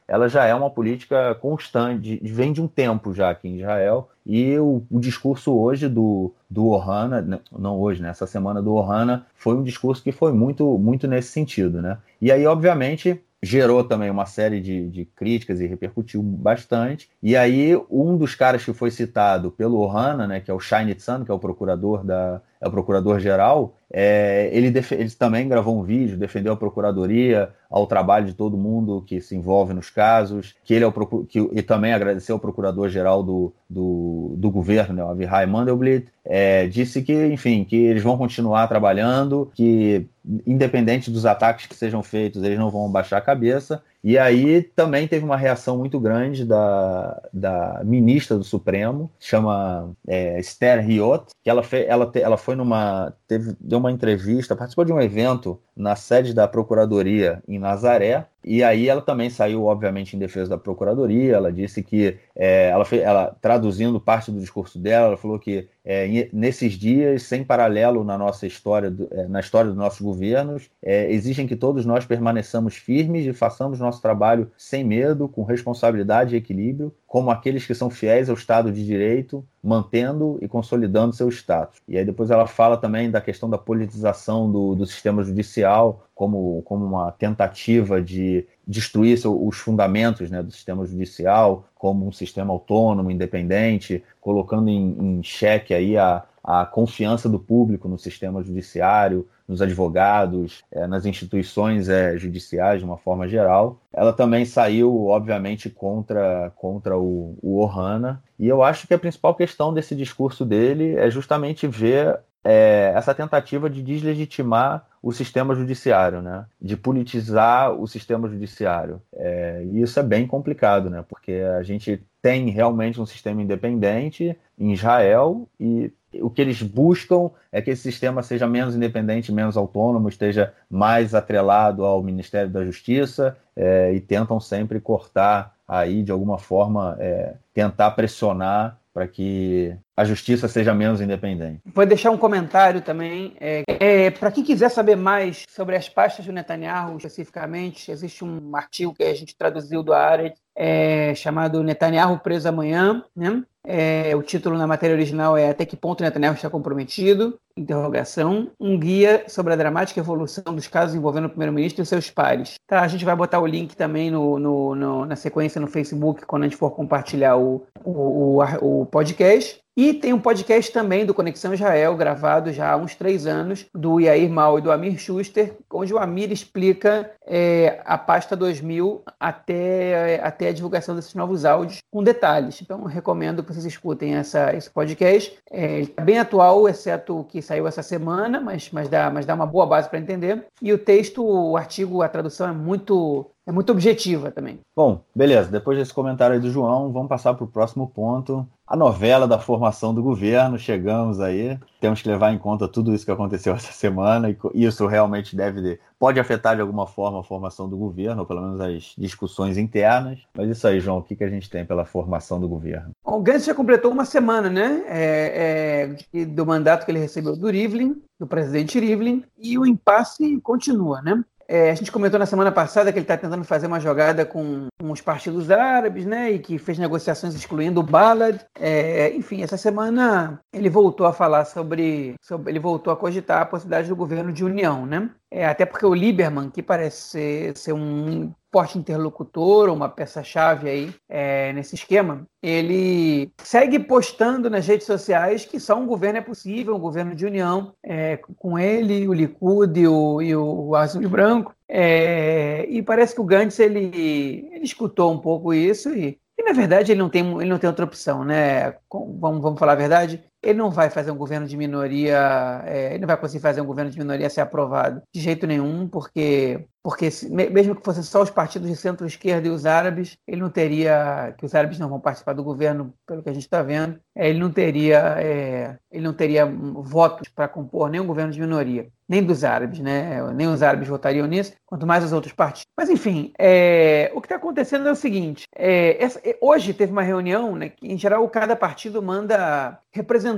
[0.08, 4.58] ela já é uma política constante, vem de um tempo já aqui em Israel, e
[4.58, 9.56] o, o, discurso hoje do, do Ohana, não hoje, né, essa semana do Ohana, foi
[9.56, 11.82] um discurso que foi muito, muito nesse sentido.
[11.82, 11.98] Né?
[12.22, 17.10] E aí, obviamente, gerou também uma série de, de, críticas e repercutiu bastante.
[17.22, 20.96] E aí, um dos caras que foi citado pelo Ohana, né, que é o Shine
[20.96, 25.84] Tsan, que é o procurador da é o procurador-geral, é, ele, ele, também gravou um
[25.84, 30.74] vídeo, defendeu a procuradoria, ao trabalho de todo mundo que se envolve nos casos, que
[30.74, 35.10] ele é o que, e também agradeceu ao procurador-geral do, do, do, governo, né, o
[35.10, 40.08] Avihai Mandelblit, é, disse que, enfim, que eles vão continuar trabalhando, que
[40.46, 45.08] independente dos ataques que sejam feitos, eles não vão baixar a cabeça, e aí também
[45.08, 51.50] teve uma reação muito grande da, da ministra do Supremo, chama é, Esther Riot, que
[51.50, 53.14] ela, fe, ela, te, ela foi numa.
[53.28, 58.62] Teve, deu uma entrevista, participou de um evento na sede da Procuradoria em Nazaré, e
[58.62, 61.36] aí ela também saiu, obviamente, em defesa da Procuradoria.
[61.36, 65.68] Ela disse que, é, ela, fez, ela traduzindo parte do discurso dela, ela falou que
[65.86, 70.70] é, nesses dias, sem paralelo na nossa história, do, é, na história dos nossos governos,
[70.82, 76.34] é, exigem que todos nós permaneçamos firmes e façamos nosso trabalho sem medo, com responsabilidade
[76.34, 81.30] e equilíbrio, como aqueles que são fiéis ao Estado de Direito, mantendo e consolidando seu
[81.30, 81.80] status.
[81.88, 86.62] E aí depois ela fala também da questão da politização do, do sistema judicial como,
[86.64, 92.52] como uma tentativa de destruir seu, os fundamentos né, do sistema judicial, como um sistema
[92.52, 99.28] autônomo, independente, colocando em, em xeque aí a, a confiança do público no sistema judiciário,
[99.48, 103.80] nos advogados, é, nas instituições é, judiciais de uma forma geral.
[103.94, 108.22] Ela também saiu, obviamente, contra, contra o, o Ohana.
[108.38, 113.14] E eu acho que a principal questão desse discurso dele é justamente ver é, essa
[113.14, 116.46] tentativa de deslegitimar o sistema judiciário, né?
[116.62, 119.02] de politizar o sistema judiciário.
[119.14, 121.04] É, e isso é bem complicado, né?
[121.08, 127.32] porque a gente tem realmente um sistema independente em Israel e o que eles buscam
[127.52, 132.64] é que esse sistema seja menos independente, menos autônomo, esteja mais atrelado ao Ministério da
[132.64, 139.76] Justiça é, e tentam sempre cortar aí de alguma forma é, tentar pressionar para que
[139.98, 141.62] a justiça seja menos independente.
[141.66, 143.36] Vou deixar um comentário também.
[143.40, 148.56] É, é, para quem quiser saber mais sobre as pastas do Netanyahu especificamente, existe um
[148.56, 153.44] artigo que a gente traduziu do Aret, é, chamado Netanyahu preso amanhã, né?
[153.66, 157.40] É, o título na matéria original é Até que ponto Netanyahu está comprometido?
[157.56, 158.52] Interrogação.
[158.60, 162.56] Um guia sobre a dramática evolução dos casos envolvendo o primeiro-ministro e seus pares.
[162.68, 166.26] Tá, a gente vai botar o link também no, no, no, na sequência no Facebook
[166.26, 169.63] quando a gente for compartilhar o, o, o, o podcast.
[169.76, 174.00] E tem um podcast também do Conexão Israel, gravado já há uns três anos, do
[174.00, 180.22] Yair Mal e do Amir Schuster, onde o Amir explica é, a pasta 2000 até,
[180.24, 182.62] até a divulgação desses novos áudios com detalhes.
[182.62, 185.36] Então, recomendo que vocês escutem essa, esse podcast.
[185.50, 189.26] É, ele está bem atual, exceto o que saiu essa semana, mas, mas, dá, mas
[189.26, 190.46] dá uma boa base para entender.
[190.62, 194.60] E o texto, o artigo, a tradução é muito é muito objetiva também.
[194.76, 195.52] Bom, beleza.
[195.52, 198.48] Depois desse comentário aí do João, vamos passar para o próximo ponto.
[198.74, 200.58] A novela da formação do governo.
[200.58, 201.60] Chegamos aí.
[201.80, 204.32] Temos que levar em conta tudo isso que aconteceu essa semana.
[204.32, 208.42] E isso realmente deve pode afetar de alguma forma a formação do governo, ou pelo
[208.42, 210.20] menos as discussões internas.
[210.36, 212.90] Mas isso aí, João, o que, que a gente tem pela formação do governo?
[213.06, 214.84] O Gantz já completou uma semana, né?
[214.88, 220.42] É, é, do mandato que ele recebeu do Rivlin, do presidente Rivlin, e o impasse
[220.42, 221.24] continua, né?
[221.48, 224.68] É, a gente comentou na semana passada que ele está tentando fazer uma jogada com,
[224.82, 226.32] os partidos árabes, né?
[226.32, 228.40] E que fez negociações excluindo o Balad.
[228.60, 233.46] É, enfim, essa semana ele voltou a falar sobre, sobre, Ele voltou a cogitar a
[233.46, 235.10] possibilidade do governo de união, né?
[235.32, 240.94] É, até porque o Lieberman, que parece ser, ser um forte interlocutor, uma peça-chave aí
[241.10, 246.76] é, nesse esquema, ele segue postando nas redes sociais que só um governo é possível,
[246.76, 251.56] um governo de união, é, com ele, o Likud e o, e o Azul Branco.
[251.68, 256.54] É, e parece que o Gantz ele, ele escutou um pouco isso e, e, na
[256.54, 258.76] verdade ele não tem, ele não tem outra opção, né?
[259.20, 263.00] Vamos, vamos falar a verdade ele não vai fazer um governo de minoria, é, ele
[263.00, 267.10] não vai conseguir fazer um governo de minoria ser aprovado de jeito nenhum, porque, porque
[267.50, 271.46] mesmo que fossem só os partidos de centro-esquerda e os árabes, ele não teria, que
[271.46, 274.40] os árabes não vão participar do governo, pelo que a gente está vendo, é, ele
[274.40, 279.44] não teria, é, ele não teria votos para compor nenhum governo de minoria, nem dos
[279.44, 280.22] árabes, né?
[280.34, 282.68] Nem os árabes votariam nisso, quanto mais os outros partidos.
[282.76, 287.04] Mas enfim, é, o que está acontecendo é o seguinte: é, essa, hoje teve uma
[287.04, 287.70] reunião, né?
[287.70, 290.33] Que, em geral cada partido manda representantes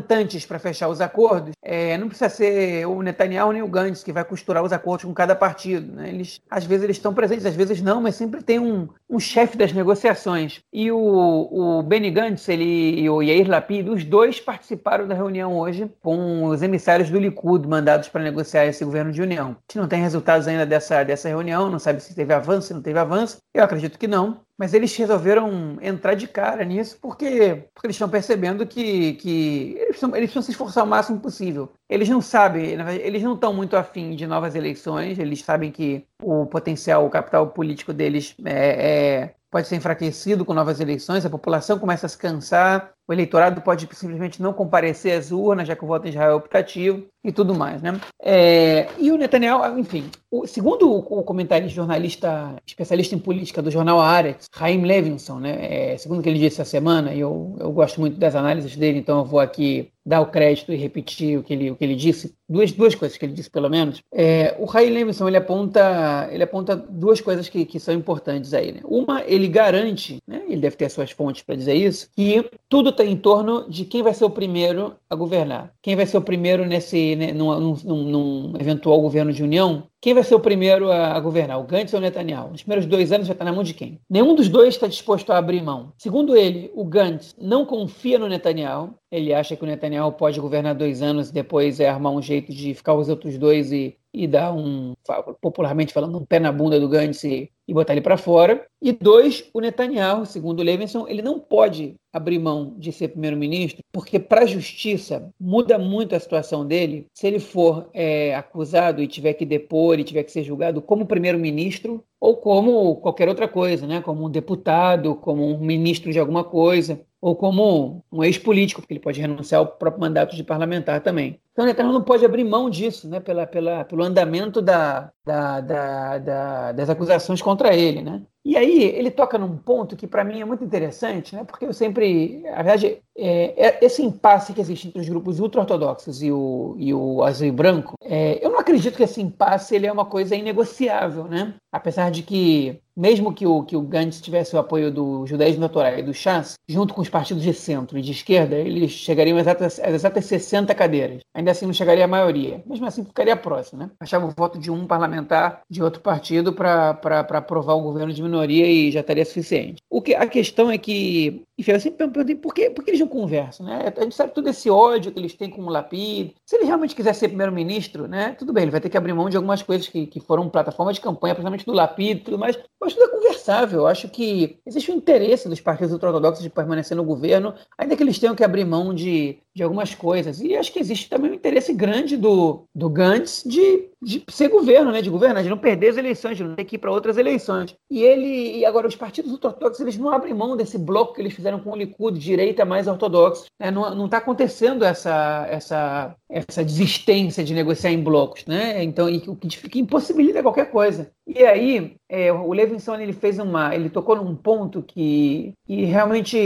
[0.46, 1.52] para fechar os acordos.
[1.62, 5.14] É, não precisa ser o Netanyahu nem o Gantz que vai costurar os acordos com
[5.14, 5.94] cada partido.
[5.94, 6.10] Né?
[6.10, 9.58] Eles, às vezes eles estão presentes, às vezes não, mas sempre tem um, um chefe
[9.58, 10.62] das negociações.
[10.74, 15.58] E o, o Benny Gantz ele, e o Yair Lapid, os dois participaram da reunião
[15.58, 19.48] hoje com os emissários do Likud mandados para negociar esse governo de união.
[19.52, 22.74] A gente não tem resultados ainda dessa, dessa reunião, não sabe se teve avanço, se
[22.74, 23.38] não teve avanço.
[23.54, 24.45] Eu acredito que não.
[24.58, 29.88] Mas eles resolveram entrar de cara nisso porque, porque eles estão percebendo que, que eles,
[29.88, 31.74] precisam, eles precisam se esforçar o máximo possível.
[31.90, 36.46] Eles não sabem, eles não estão muito afim de novas eleições, eles sabem que o
[36.46, 41.80] potencial, o capital político deles é, é pode ser enfraquecido com novas eleições, a população
[41.80, 45.88] começa a se cansar, o eleitorado pode simplesmente não comparecer às urnas, já que o
[45.88, 47.82] voto em Israel é optativo e tudo mais.
[47.82, 47.98] Né?
[48.22, 53.72] É, e o Netanyahu, enfim, o, segundo o, o comentarista, jornalista, especialista em política do
[53.72, 57.56] jornal Haaretz, Chaim Levinson, né, é, segundo o que ele disse essa semana, e eu,
[57.58, 61.40] eu gosto muito das análises dele, então eu vou aqui dar o crédito e repetir
[61.40, 64.02] o que ele, o que ele disse, duas, duas coisas que ele disse pelo menos.
[64.12, 68.72] É, o Chaim Levinson ele aponta, ele aponta duas coisas que, que são importantes aí.
[68.72, 68.82] Né?
[68.86, 72.90] Uma, ele garante, né, ele deve ter as suas fontes para dizer isso, que tudo
[72.90, 75.74] está em torno de quem vai ser o primeiro a governar.
[75.82, 79.84] Quem vai ser o primeiro nesse, né, num, num, num eventual governo de união?
[80.06, 82.52] Quem vai ser o primeiro a, governar, o Gantz ou o Netanyahu?
[82.52, 84.00] Nos primeiros dois anos vai estar na mão de quem?
[84.08, 85.94] Nenhum dos dois está disposto a abrir mão.
[85.98, 88.94] Segundo ele, o Gantz não confia no Netanyahu.
[89.12, 92.35] Ele acha que o Netanyahu pode governar dois anos e depois é armar um jeito
[92.42, 94.96] de ficar os outros dois e e dar um,
[95.42, 97.26] popularmente falando, um pé na bunda do Gantz
[97.68, 98.66] e botar ele para fora.
[98.82, 103.84] E dois, o Netanyahu, segundo o Levinson, ele não pode abrir mão de ser primeiro-ministro,
[103.92, 109.08] porque para a justiça muda muito a situação dele se ele for é, acusado e
[109.08, 113.86] tiver que depor e tiver que ser julgado como primeiro-ministro ou como qualquer outra coisa,
[113.86, 114.02] né?
[114.02, 119.00] como um deputado, como um ministro de alguma coisa ou como um ex-político, porque ele
[119.00, 121.40] pode renunciar ao próprio mandato de parlamentar também.
[121.52, 125.62] Então, o Netanyahu não pode abrir mão disso, né, pela, pela, pelo andamento da, da,
[125.62, 128.02] da, da, das acusações contra ele.
[128.02, 128.22] Né?
[128.44, 131.44] E aí ele toca num ponto que para mim é muito interessante, né?
[131.44, 136.22] porque eu sempre, na verdade, é, é, esse impasse que existe entre os grupos ultra-ortodoxos
[136.22, 139.88] e o, e o azul e branco, é, eu não acredito que esse impasse ele
[139.88, 141.56] é uma coisa inegociável, né?
[141.72, 145.98] apesar de que mesmo que o, que o Gantz tivesse o apoio do judaísmo natural
[145.98, 149.44] e do Chas, junto com os partidos de centro e de esquerda, eles chegariam às
[149.44, 151.22] exatas, exatas 60 cadeiras.
[151.34, 152.64] Ainda assim não chegaria a maioria.
[152.66, 153.90] Mesmo assim ficaria próximo, né?
[154.00, 156.98] Achava o voto de um parlamentar de outro partido para
[157.32, 159.82] aprovar um governo de minoria e já estaria suficiente.
[159.90, 163.00] O que, a questão é que, enfim, eu sempre perguntei por que, por que eles
[163.00, 163.94] não conversam, né?
[163.96, 166.32] A gente sabe todo esse ódio que eles têm com o Lapid.
[166.46, 168.36] Se ele realmente quiser ser primeiro-ministro, né?
[168.38, 170.94] Tudo bem, ele vai ter que abrir mão de algumas coisas que, que foram plataforma
[170.94, 173.82] de campanha, principalmente do Lapid e tudo mais, mas tudo é conversável.
[173.82, 178.04] Eu acho que existe um interesse dos partidos ultra-ortodoxos de permanecer no governo, ainda que
[178.04, 180.42] eles tenham que abrir mão de, de algumas coisas.
[180.42, 184.92] E acho que existe também um interesse grande do, do Gantz de, de ser governo,
[184.92, 185.02] né?
[185.02, 187.74] de governar, de não perder as eleições, de não ter que ir para outras eleições.
[187.90, 191.34] E ele, e agora, os partidos ultra-ortodoxos, eles não abrem mão desse bloco que eles
[191.34, 193.46] fizeram com o Likud, direita mais ortodoxa.
[193.58, 193.72] Né?
[193.72, 198.84] Não está acontecendo essa, essa, essa desistência de negociar em blocos, né?
[198.84, 201.10] Então, o que impossibilita qualquer coisa.
[201.26, 206.38] E aí, é, o Levinson ele fez uma, ele tocou num ponto que, que realmente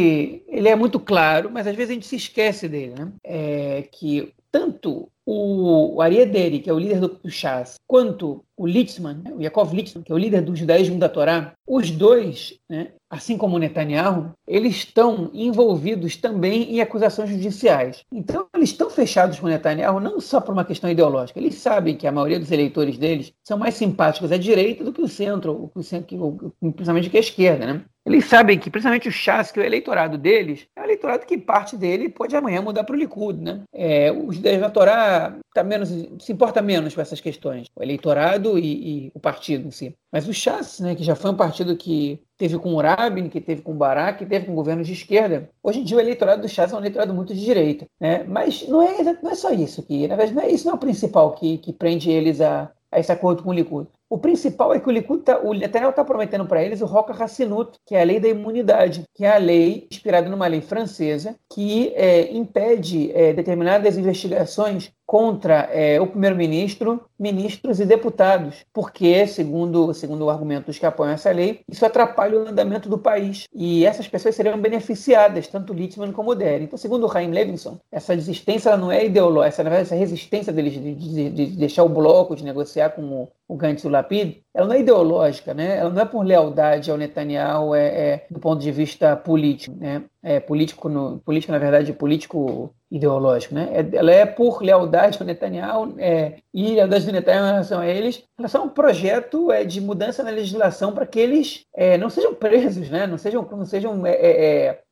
[0.48, 3.12] ele é muito claro, mas às vezes a gente se esquece dele, né?
[3.24, 9.32] É, que tanto o Ariederi, que é o líder do, Chas, quanto o Litzman, né,
[9.32, 13.38] o Yaakov Litzman, que é o líder do judaísmo da Torá, os dois, né, assim
[13.38, 18.04] como o Netanyahu, eles estão envolvidos também em acusações judiciais.
[18.12, 21.40] Então, eles estão fechados com o Netanyahu não só por uma questão ideológica.
[21.40, 25.02] Eles sabem que a maioria dos eleitores deles são mais simpáticos à direita do que
[25.02, 27.66] o centro, o centro principalmente que a esquerda.
[27.68, 27.86] Né?
[28.10, 31.78] Eles sabem que, principalmente o Chas, que o eleitorado deles, é um eleitorado que parte
[31.78, 33.62] dele pode amanhã mudar para o Likud, né?
[33.74, 38.58] É, o judaísmo da Torá tá menos, se importa menos com essas questões, o eleitorado
[38.58, 39.96] e, e o partido em si.
[40.12, 43.42] Mas o Chas, né, que já foi um partido que teve com o Rabin, que
[43.42, 46.42] teve com o Barak, que teve com governos de esquerda, hoje em dia o eleitorado
[46.42, 47.86] do Chas é um eleitorado muito de direita.
[48.00, 48.24] Né?
[48.24, 50.76] Mas não é, não é só isso que, na verdade, não é, isso não é
[50.76, 53.88] o principal que, que prende eles a, a esse acordo com o Likud.
[54.10, 57.14] O principal é que o Likud tá, o Netanyahu está prometendo para eles o Roca
[57.14, 61.36] Hassinut, que é a lei da imunidade, que é a lei inspirada numa lei francesa
[61.54, 69.92] que é, impede é, determinadas investigações contra é, o primeiro-ministro, ministros e deputados, porque, segundo,
[69.92, 73.46] segundo o argumento dos que apoiam essa lei, isso atrapalha o andamento do país.
[73.52, 76.66] E essas pessoas seriam beneficiadas, tanto Littman como Deri.
[76.66, 80.94] Então, segundo o Chaim Levinson, essa desistência não é ideológica, essa, essa resistência deles de,
[80.94, 84.68] de, de, deixar o bloco, de negociar com o, o Gantz e o Lapid, ela
[84.68, 85.78] não é ideológica, né?
[85.78, 89.76] ela não é por lealdade ao Netanyahu é, é do ponto de vista político.
[89.76, 90.04] Né?
[90.24, 93.70] É, político, no, político, na verdade, político ideológico, né?
[93.72, 97.88] É, ela é por lealdade ao Netanyahu é, e lealdade do Netanyahu em relação a
[97.88, 101.98] eles, em relação a um projeto é, de mudança na legislação para que eles é,
[101.98, 103.06] não sejam presos, né?
[103.06, 104.02] Não sejam, não sejam,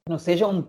[0.07, 0.67] é, é, não sejam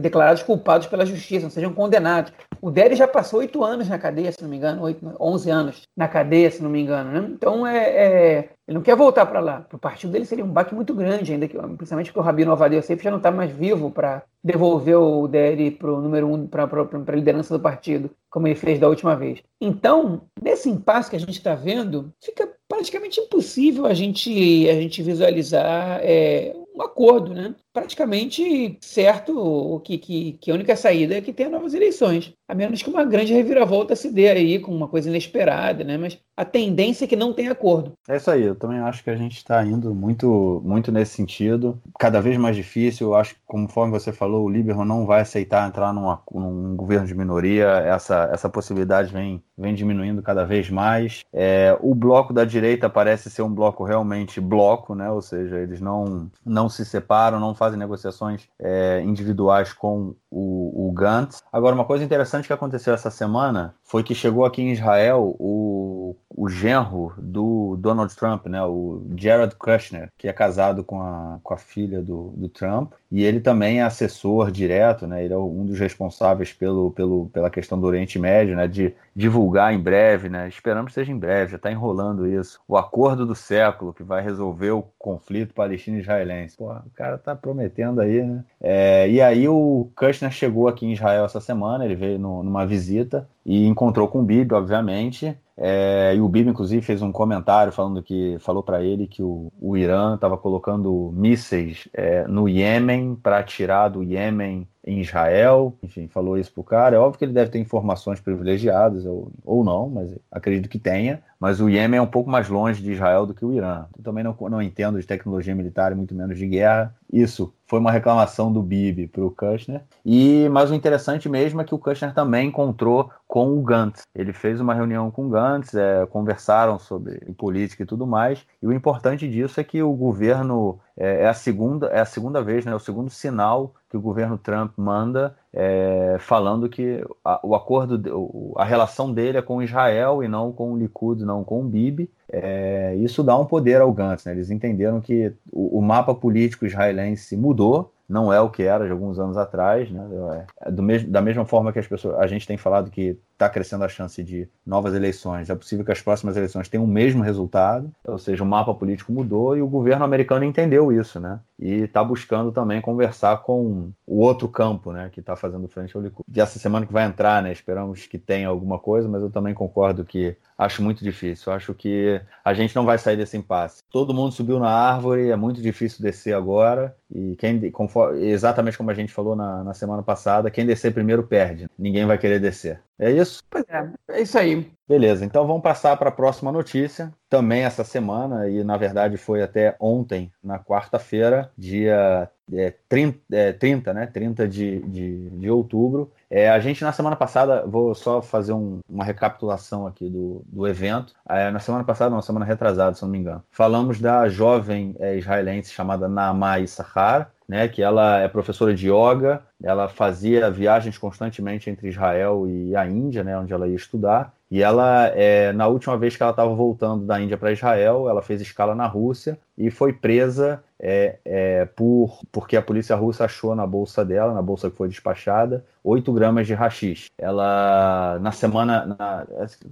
[0.00, 2.32] declarados culpados pela justiça, não sejam condenados.
[2.60, 5.82] O Derry já passou oito anos na cadeia, se não me engano, oito, onze anos
[5.96, 7.10] na cadeia, se não me engano.
[7.10, 7.28] Né?
[7.32, 9.60] Então, é, é, ele não quer voltar para lá.
[9.60, 12.52] Para o partido dele seria um baque muito grande, ainda que, principalmente porque o Rabino
[12.52, 16.46] Avadia Seif já não está mais vivo para devolver o Derry para o número um,
[16.46, 19.42] para a liderança do partido, como ele fez da última vez.
[19.60, 25.02] Então, nesse impasse que a gente está vendo, fica praticamente impossível a gente, a gente
[25.02, 27.54] visualizar é, um acordo, né?
[27.76, 32.82] Praticamente certo que, que, que, a única saída é que tenha novas eleições, a menos
[32.82, 35.98] que uma grande reviravolta se dê aí com uma coisa inesperada, né?
[35.98, 37.92] Mas a tendência é que não tenha acordo.
[38.08, 41.78] É isso aí, eu também acho que a gente está indo muito, muito nesse sentido,
[41.98, 43.08] cada vez mais difícil.
[43.08, 47.06] Eu acho que, conforme você falou, o Liberman não vai aceitar entrar numa, num governo
[47.06, 51.24] de minoria, essa, essa possibilidade vem, vem diminuindo cada vez mais.
[51.30, 55.10] É, o bloco da direita parece ser um bloco realmente bloco, né?
[55.10, 60.88] Ou seja, eles não, não se separam, não fazem fazem negociações é, individuais com o,
[60.88, 61.42] o Gantz.
[61.52, 66.16] Agora, uma coisa interessante que aconteceu essa semana foi que chegou aqui em Israel o,
[66.30, 71.54] o genro do Donald Trump, né, o Jared Kushner, que é casado com a, com
[71.54, 75.64] a filha do, do Trump, e ele também é assessor direto, né, ele é um
[75.64, 80.48] dos responsáveis pelo, pelo, pela questão do Oriente Médio, né, de divulgar em breve, né,
[80.48, 84.22] esperamos que seja em breve, já está enrolando isso, o acordo do século que vai
[84.22, 86.56] resolver o conflito palestino-israelense.
[86.60, 88.44] O cara tá prometendo aí, né?
[88.60, 92.66] É, e aí o Kushner chegou aqui em Israel essa semana, ele veio no, numa
[92.66, 97.72] visita e encontrou com o Bibi, obviamente, é, e o Bibi, inclusive, fez um comentário
[97.72, 103.16] falando que falou para ele que o, o Irã estava colocando mísseis é, no Iêmen
[103.16, 105.74] para tirar do Iêmen em Israel.
[105.82, 106.96] Enfim, falou isso pro cara.
[106.96, 111.22] É óbvio que ele deve ter informações privilegiadas ou, ou não, mas acredito que tenha.
[111.38, 113.86] Mas o Iêmen é um pouco mais longe de Israel do que o Irã.
[113.96, 116.94] Eu também não, não entendo de tecnologia militar e muito menos de guerra.
[117.12, 119.82] Isso foi uma reclamação do Bibi para o Kushner.
[120.04, 124.02] E mas o interessante mesmo é que o Kushner também encontrou com o Gantz.
[124.14, 128.44] Ele fez uma reunião com o Gantz, é, conversaram sobre política e tudo mais.
[128.62, 132.42] E o importante disso é que o governo é, é a segunda é a segunda
[132.42, 137.54] vez, né, o segundo sinal que o governo Trump manda é, falando que a, o
[137.54, 141.64] acordo, a relação dele é com Israel e não com o Likud, não com o
[141.64, 142.10] Bibi.
[142.30, 144.24] É, isso dá um poder ao Gantz.
[144.24, 144.32] Né?
[144.32, 148.92] Eles entenderam que o, o mapa político israelense mudou não é o que era de
[148.92, 150.46] alguns anos atrás, né?
[150.60, 153.48] É, do mesmo, da mesma forma que as pessoas, a gente tem falado que está
[153.50, 157.22] crescendo a chance de novas eleições, é possível que as próximas eleições tenham o mesmo
[157.22, 161.38] resultado, ou seja, o mapa político mudou e o governo americano entendeu isso, né?
[161.58, 165.08] E está buscando também conversar com o outro campo, né?
[165.10, 166.24] Que está fazendo frente ao Likud.
[166.34, 167.52] E essa semana que vai entrar, né?
[167.52, 171.52] Esperamos que tenha alguma coisa, mas eu também concordo que acho muito difícil.
[171.52, 173.82] Acho que a gente não vai sair desse impasse.
[173.90, 176.94] Todo mundo subiu na árvore, é muito difícil descer agora.
[177.10, 181.22] E quem, conforme, exatamente como a gente falou na, na semana passada, quem descer primeiro
[181.22, 181.68] perde.
[181.78, 182.80] Ninguém vai querer descer.
[182.98, 183.25] É isso?
[183.50, 184.70] Pois é, é isso aí.
[184.88, 187.12] Beleza, então vamos passar para a próxima notícia.
[187.28, 193.52] Também essa semana, e na verdade foi até ontem, na quarta-feira, dia é, 30, é,
[193.52, 194.06] 30, né?
[194.06, 196.12] 30 de, de, de outubro.
[196.30, 200.66] É, a gente, na semana passada, vou só fazer um, uma recapitulação aqui do, do
[200.66, 201.12] evento.
[201.28, 205.16] É, na semana passada, na semana retrasada, se não me engano, falamos da jovem é,
[205.16, 211.70] israelense chamada Naamá Issachar, né, que ela é professora de yoga, ela fazia viagens constantemente
[211.70, 214.34] entre Israel e a Índia, né, onde ela ia estudar.
[214.48, 218.22] E ela, é, na última vez que ela estava voltando da Índia para Israel, ela
[218.22, 223.56] fez escala na Rússia e foi presa é, é, por, porque a polícia russa achou
[223.56, 227.06] na bolsa dela, na bolsa que foi despachada, 8 gramas de rachis.
[227.18, 229.26] Ela, na semana, na,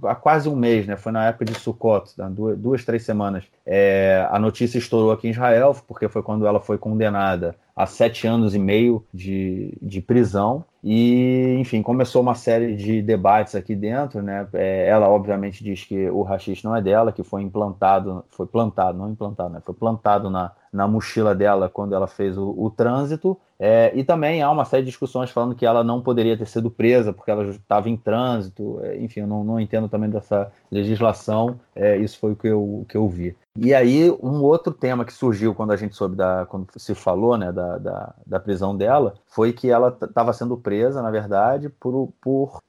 [0.09, 4.27] há quase um mês, né, foi na época de Sukkot, duas, duas três semanas, é,
[4.29, 8.55] a notícia estourou aqui em Israel, porque foi quando ela foi condenada a sete anos
[8.55, 10.63] e meio de, de prisão.
[10.87, 14.47] E, enfim, começou uma série de debates aqui dentro, né?
[14.53, 18.95] É, ela, obviamente, diz que o rachixe não é dela, que foi implantado, foi plantado,
[18.95, 19.61] não implantado, né?
[19.65, 23.35] Foi plantado na, na mochila dela quando ela fez o, o trânsito.
[23.57, 26.69] É, e também há uma série de discussões falando que ela não poderia ter sido
[26.69, 28.79] presa porque ela estava em trânsito.
[28.83, 31.59] É, enfim, eu não, não, entendo também dessa legislação.
[31.73, 33.35] É, isso foi o que eu, que eu vi.
[33.57, 36.45] E aí, um outro tema que surgiu quando a gente soube da.
[36.45, 40.74] quando se falou né, da, da, da prisão dela, foi que ela estava sendo presa,
[41.01, 42.13] na verdade, por,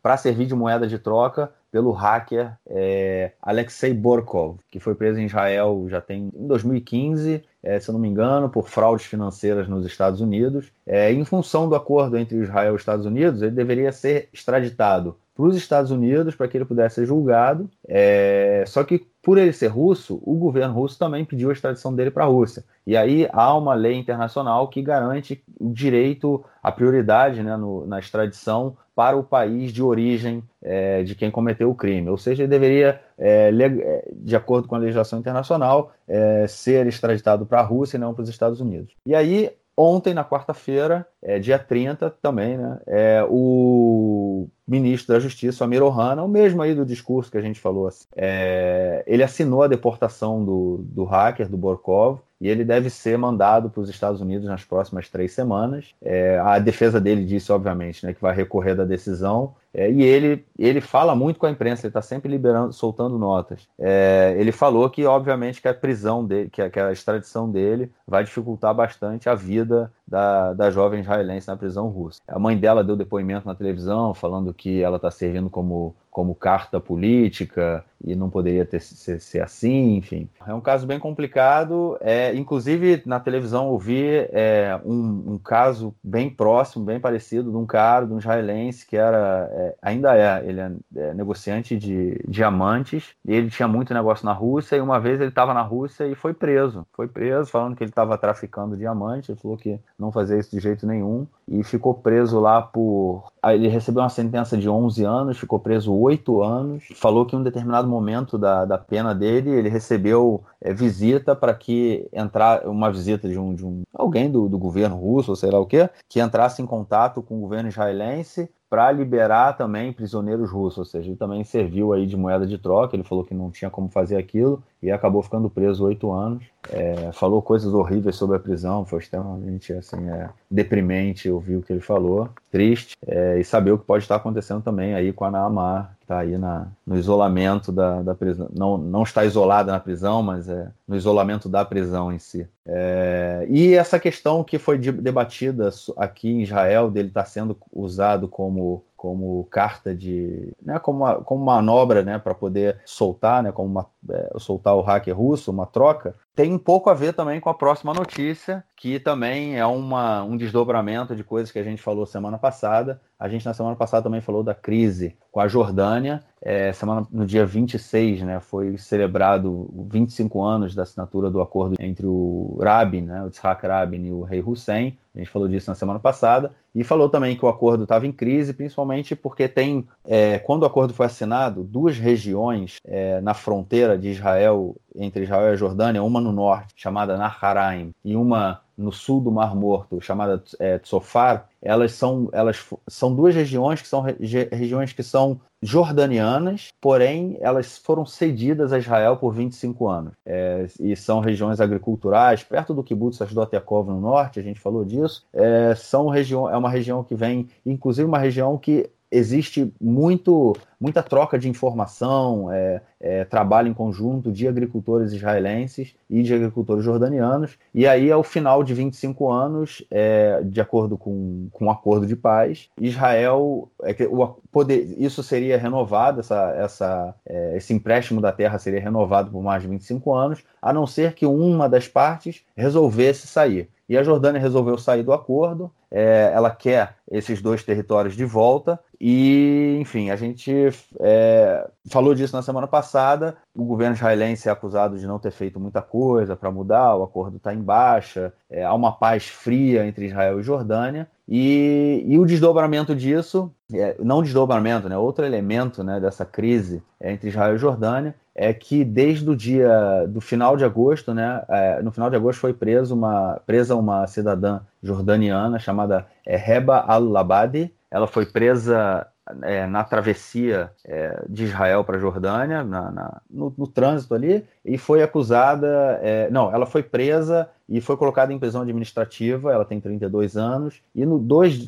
[0.03, 5.27] para servir de moeda de troca pelo hacker é, Alexei Borkov, que foi preso em
[5.27, 9.85] Israel já tem em 2015, é, se eu não me engano, por fraudes financeiras nos
[9.85, 10.73] Estados Unidos.
[10.87, 15.17] É, em função do acordo entre Israel e os Estados Unidos, ele deveria ser extraditado
[15.37, 17.69] para os Estados Unidos para que ele pudesse ser julgado.
[17.87, 18.65] É...
[18.67, 22.25] Só que, por ele ser russo, o governo russo também pediu a extradição dele para
[22.25, 22.65] a Rússia.
[22.87, 27.99] E aí há uma lei internacional que garante o direito, a prioridade né, no, na
[27.99, 32.09] extradição para o país de origem é, de quem cometeu o crime.
[32.09, 37.45] Ou seja, ele deveria, é, é de acordo com a legislação internacional, é, ser extraditado
[37.45, 38.95] para a Rússia e não para os Estados Unidos.
[39.05, 45.65] E aí Ontem, na quarta-feira, é, dia 30 também, né, é, o ministro da Justiça,
[45.65, 49.63] Amir Ohana, o mesmo aí do discurso que a gente falou, assim, é, ele assinou
[49.63, 54.21] a deportação do, do hacker, do Borkov, e ele deve ser mandado para os Estados
[54.21, 55.95] Unidos nas próximas três semanas.
[56.03, 59.55] É, a defesa dele disse, obviamente, né, que vai recorrer da decisão.
[59.73, 63.69] É, e ele, ele fala muito com a imprensa, ele está sempre liberando, soltando notas.
[63.79, 67.91] É, ele falou que, obviamente, que a prisão dele, que a, que a, extradição dele
[68.07, 72.21] vai dificultar bastante a vida da, da jovem israelense na prisão russa.
[72.27, 76.81] A mãe dela deu depoimento na televisão falando que ela está servindo como como carta
[76.81, 80.29] política e não poderia ter, ser, ser, assim, enfim.
[80.47, 81.97] É um caso bem complicado.
[82.01, 87.57] É, inclusive, na televisão eu vi é, um, um, caso bem próximo, bem parecido, de
[87.57, 92.19] um cara, de um israelense, que era, é, ainda é, ele é, é, negociante de
[92.29, 96.07] diamantes, e ele tinha muito negócio na Rússia, e uma vez ele estava na Rússia
[96.07, 96.87] e foi preso.
[96.93, 100.61] Foi preso, falando que ele estava traficando diamantes, ele falou que não fazia isso de
[100.61, 103.33] jeito nenhum, e ficou preso lá por...
[103.45, 106.85] Ele recebeu uma sentença de 11 anos, ficou preso oito anos.
[106.95, 111.55] Falou que em um determinado momento da, da pena dele, ele recebeu é, visita para
[111.55, 115.51] que entrar uma visita de um, de um alguém do, do governo russo, ou sei
[115.51, 120.51] lá o que, que entrasse em contato com o governo israelense para liberar também prisioneiros
[120.51, 122.97] russos, ou seja, ele também serviu aí de moeda de troca.
[122.97, 126.45] Ele falou que não tinha como fazer aquilo e acabou ficando preso oito anos.
[126.69, 131.73] É, falou coisas horríveis sobre a prisão, foi extremamente assim, é, deprimente ouvir o que
[131.73, 135.31] ele falou, triste, é, e saber o que pode estar acontecendo também aí com a
[135.31, 138.49] Naamar, está aí na, no isolamento da, da prisão.
[138.55, 142.49] Não, não está isolada na prisão, mas é no isolamento da prisão em si.
[142.65, 148.29] É, e essa questão que foi debatida aqui em Israel, dele estar tá sendo usado
[148.29, 153.69] como como carta de, né, como, uma, como manobra, né, para poder soltar, né, como
[153.69, 157.49] uma, é, soltar o hacker russo, uma troca, tem um pouco a ver também com
[157.49, 162.05] a próxima notícia, que também é uma, um desdobramento de coisas que a gente falou
[162.05, 163.01] semana passada.
[163.19, 166.23] A gente na semana passada também falou da crise com a Jordânia.
[166.43, 172.07] É, semana, no dia 26, né, foi celebrado 25 anos da assinatura do acordo entre
[172.07, 174.99] o Rabin, né, o Tzhak Rabin e o rei Hussein.
[175.15, 176.55] A gente falou disso na semana passada.
[176.75, 180.67] E falou também que o acordo estava em crise, principalmente porque tem, é, quando o
[180.67, 186.03] acordo foi assinado, duas regiões é, na fronteira de Israel, entre Israel e a Jordânia,
[186.03, 191.49] uma no norte, chamada Naharaim, e uma no sul do Mar Morto, chamada é, Tzofar,
[191.63, 198.05] elas são, elas são duas regiões que são regiões que são jordanianas, porém elas foram
[198.05, 200.13] cedidas a Israel por 25 anos.
[200.25, 204.85] É, e são regiões agriculturais, perto do kibbutz Ashdod Yaakov no norte, a gente falou
[204.85, 205.25] disso.
[205.33, 211.03] É, são região, é uma região que vem, inclusive uma região que existe muito, muita
[211.03, 217.57] troca de informação, é, é, trabalho em conjunto de agricultores israelenses e de agricultores jordanianos.
[217.73, 222.17] E aí, ao final de 25 anos, é, de acordo com, com um acordo de
[222.17, 228.59] paz, Israel, é o poder, isso seria renovado, essa, essa, é, esse empréstimo da terra
[228.59, 233.27] seria renovado por mais de 25 anos, a não ser que uma das partes resolvesse
[233.27, 233.69] sair.
[233.89, 235.71] E a Jordânia resolveu sair do acordo.
[235.91, 240.53] É, ela quer esses dois territórios de volta e, enfim, a gente
[241.01, 243.37] é, falou disso na semana passada.
[243.57, 247.39] O governo israelense é acusado de não ter feito muita coisa para mudar, o acordo
[247.39, 251.09] está em baixa, é, há uma paz fria entre Israel e Jordânia.
[251.27, 257.31] E, e o desdobramento disso, é, não desdobramento, né, outro elemento né, dessa crise entre
[257.31, 261.91] Israel e Jordânia, é que desde o dia do final de agosto, né, é, no
[261.91, 267.73] final de agosto foi preso uma, presa uma cidadã jordaniana chamada é, Reba al-Labadi.
[267.91, 269.07] Ela foi presa
[269.43, 274.45] é, na travessia é, de Israel para a Jordânia, na, na, no, no, trânsito ali,
[274.65, 275.99] e foi acusada.
[276.03, 279.53] É, não, ela foi presa e foi colocada em prisão administrativa.
[279.53, 281.65] Ela tem 32 anos, e no dois,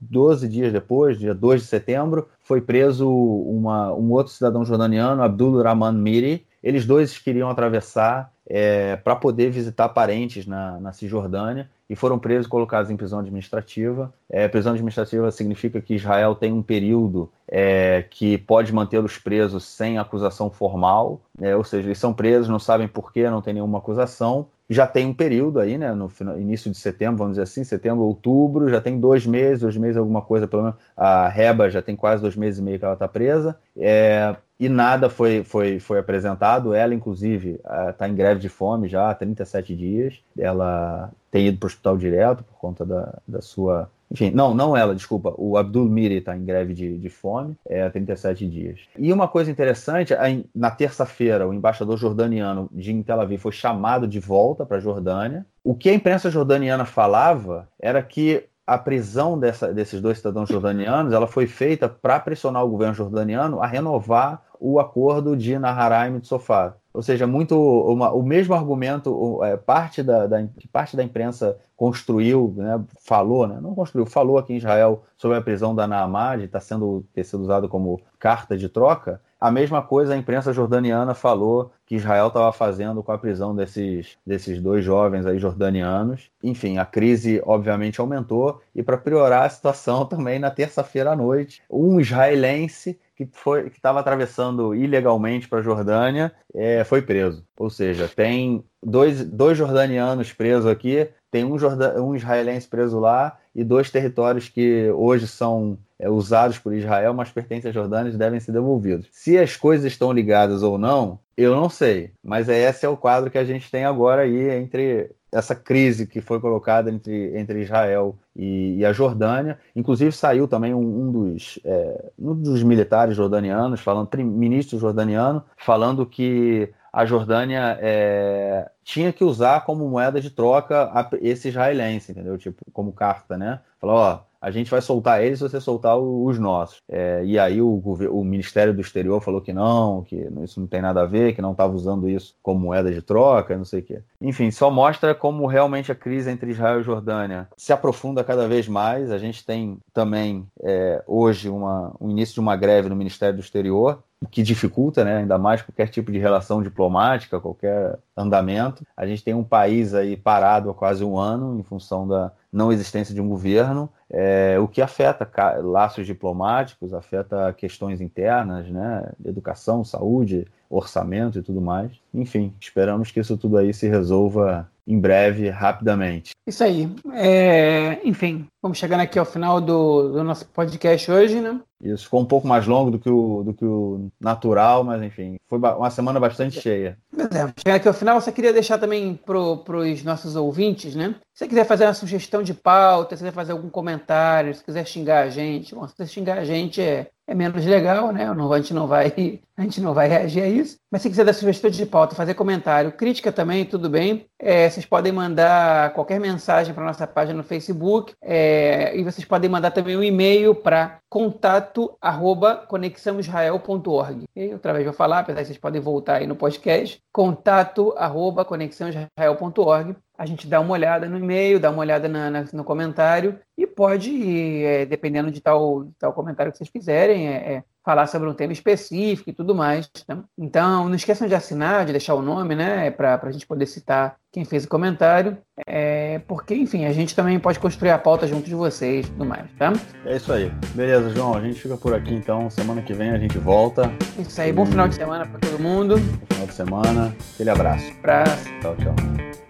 [0.00, 5.22] 12 é, dias depois, dia 2 de setembro, foi preso uma, um outro cidadão jordaniano,
[5.22, 6.46] Abdul Rahman Miri.
[6.62, 12.46] Eles dois queriam atravessar é, para poder visitar parentes na, na Cisjordânia e foram presos
[12.46, 14.14] e colocados em prisão administrativa.
[14.30, 19.98] É, prisão administrativa significa que Israel tem um período é, que pode mantê-los presos sem
[19.98, 21.56] acusação formal, né?
[21.56, 24.46] ou seja, eles são presos, não sabem por quê, não tem nenhuma acusação.
[24.68, 28.04] Já tem um período aí, né, no final, início de setembro, vamos dizer assim, setembro,
[28.04, 31.96] outubro, já tem dois meses, dois meses alguma coisa, pelo menos a Reba já tem
[31.96, 33.58] quase dois meses e meio que ela está presa.
[33.76, 36.74] É, e nada foi, foi, foi apresentado.
[36.74, 37.58] Ela, inclusive,
[37.88, 40.20] está em greve de fome já há 37 dias.
[40.38, 43.90] Ela tem ido para o hospital direto por conta da, da sua.
[44.10, 45.32] Enfim, não, não ela, desculpa.
[45.38, 48.80] O Abdul Miri está em greve de, de fome é, há 37 dias.
[48.98, 50.12] E uma coisa interessante,
[50.54, 55.46] na terça-feira, o embaixador jordaniano de Tel Aviv foi chamado de volta para a Jordânia.
[55.64, 61.12] O que a imprensa jordaniana falava era que a prisão dessa, desses dois cidadãos jordanianos
[61.12, 66.26] ela foi feita para pressionar o governo jordaniano a renovar o acordo de Naharaim de
[66.26, 66.76] Sofá.
[66.92, 72.52] Ou seja, muito uma, o mesmo argumento, é, parte, da, da, parte da imprensa construiu,
[72.56, 76.60] né, falou, né, não construiu, falou aqui em Israel sobre a prisão da Naamad, está
[76.60, 79.20] sendo, ter sido usado como carta de troca.
[79.40, 84.18] A mesma coisa a imprensa jordaniana falou que Israel estava fazendo com a prisão desses,
[84.26, 86.30] desses dois jovens aí jordanianos.
[86.42, 91.62] Enfim, a crise obviamente aumentou e para piorar a situação também na terça-feira à noite,
[91.70, 97.44] um israelense que foi que estava atravessando ilegalmente para a Jordânia é, foi preso.
[97.58, 103.38] Ou seja, tem dois, dois jordanianos presos aqui, tem um, jordan, um israelense preso lá
[103.54, 108.16] e dois territórios que hoje são é, usados por Israel, mas pertencem à Jordânia e
[108.16, 109.08] devem ser devolvidos.
[109.12, 112.12] Se as coisas estão ligadas ou não, eu não sei.
[112.24, 116.20] Mas esse é o quadro que a gente tem agora aí entre essa crise que
[116.20, 119.58] foi colocada entre, entre Israel e, e a Jordânia.
[119.74, 126.04] Inclusive saiu também um, um dos, é, um dos militares jordanianos, falando, ministro jordaniano, falando
[126.04, 132.36] que a Jordânia é, tinha que usar como moeda de troca esse israelense, entendeu?
[132.36, 133.60] Tipo, como carta, né?
[133.80, 136.80] Falou, ó, a gente vai soltar eles se você soltar os nossos.
[136.88, 137.80] É, e aí o,
[138.10, 141.42] o, Ministério do Exterior falou que não, que isso não tem nada a ver, que
[141.42, 144.00] não estava usando isso como moeda de troca, não sei o quê.
[144.20, 148.66] Enfim, só mostra como realmente a crise entre Israel e Jordânia se aprofunda cada vez
[148.66, 149.10] mais.
[149.10, 153.42] A gente tem também é, hoje uma, o início de uma greve no Ministério do
[153.42, 158.84] Exterior, o que dificulta né, ainda mais qualquer tipo de relação diplomática, qualquer andamento.
[158.96, 162.72] A gente tem um país aí parado há quase um ano em função da não
[162.72, 165.30] existência de um governo, é, o que afeta
[165.62, 171.92] laços diplomáticos, afeta questões internas, né, educação, saúde, orçamento e tudo mais.
[172.12, 176.32] Enfim, esperamos que isso tudo aí se resolva em breve, rapidamente.
[176.46, 176.92] Isso aí.
[177.12, 181.60] É, enfim, vamos chegando aqui ao final do, do nosso podcast hoje, né?
[181.80, 185.38] Isso ficou um pouco mais longo do que o, do que o natural, mas enfim,
[185.48, 186.98] foi uma semana bastante cheia.
[187.16, 191.14] É, chegando aqui ao final, só queria deixar também para os nossos ouvintes, né?
[191.32, 194.86] Se você quiser fazer uma sugestão de pauta, se quiser fazer algum comentário, se quiser
[194.86, 198.26] xingar a gente, bom, se você xingar a gente é, é menos legal, né?
[198.34, 200.76] Não, a, gente não vai, a gente não vai reagir a isso.
[200.90, 204.26] Mas se quiser dar sugestão de pauta, fazer comentário, crítica também, tudo bem.
[204.38, 209.48] É, vocês podem mandar qualquer mensagem para nossa página no Facebook é, e vocês podem
[209.48, 211.69] mandar também um e-mail para contato
[212.00, 214.24] arroba conexãoisrael.org.
[214.34, 218.44] E outra vez vou falar, apesar que vocês podem voltar aí no podcast, contato arroba
[218.44, 223.38] conexãoisrael.org a gente dá uma olhada no e-mail, dá uma olhada na, na, no comentário
[223.56, 228.28] e pode, é, dependendo de tal, tal comentário que vocês quiserem, é, é, falar sobre
[228.28, 229.88] um tema específico e tudo mais.
[230.06, 230.18] Tá?
[230.36, 234.16] Então, não esqueçam de assinar, de deixar o nome, né, para a gente poder citar
[234.30, 238.44] quem fez o comentário, é, porque, enfim, a gente também pode construir a pauta junto
[238.44, 239.72] de vocês e tudo mais, tá?
[240.04, 240.52] É isso aí.
[240.74, 242.50] Beleza, João, a gente fica por aqui então.
[242.50, 243.90] Semana que vem a gente volta.
[244.18, 245.96] Isso aí, bom final de semana para todo mundo.
[245.96, 247.16] Bom final de semana.
[247.34, 247.90] Aquele abraço.
[248.00, 248.44] Abraço.
[248.60, 249.49] Tchau, tchau.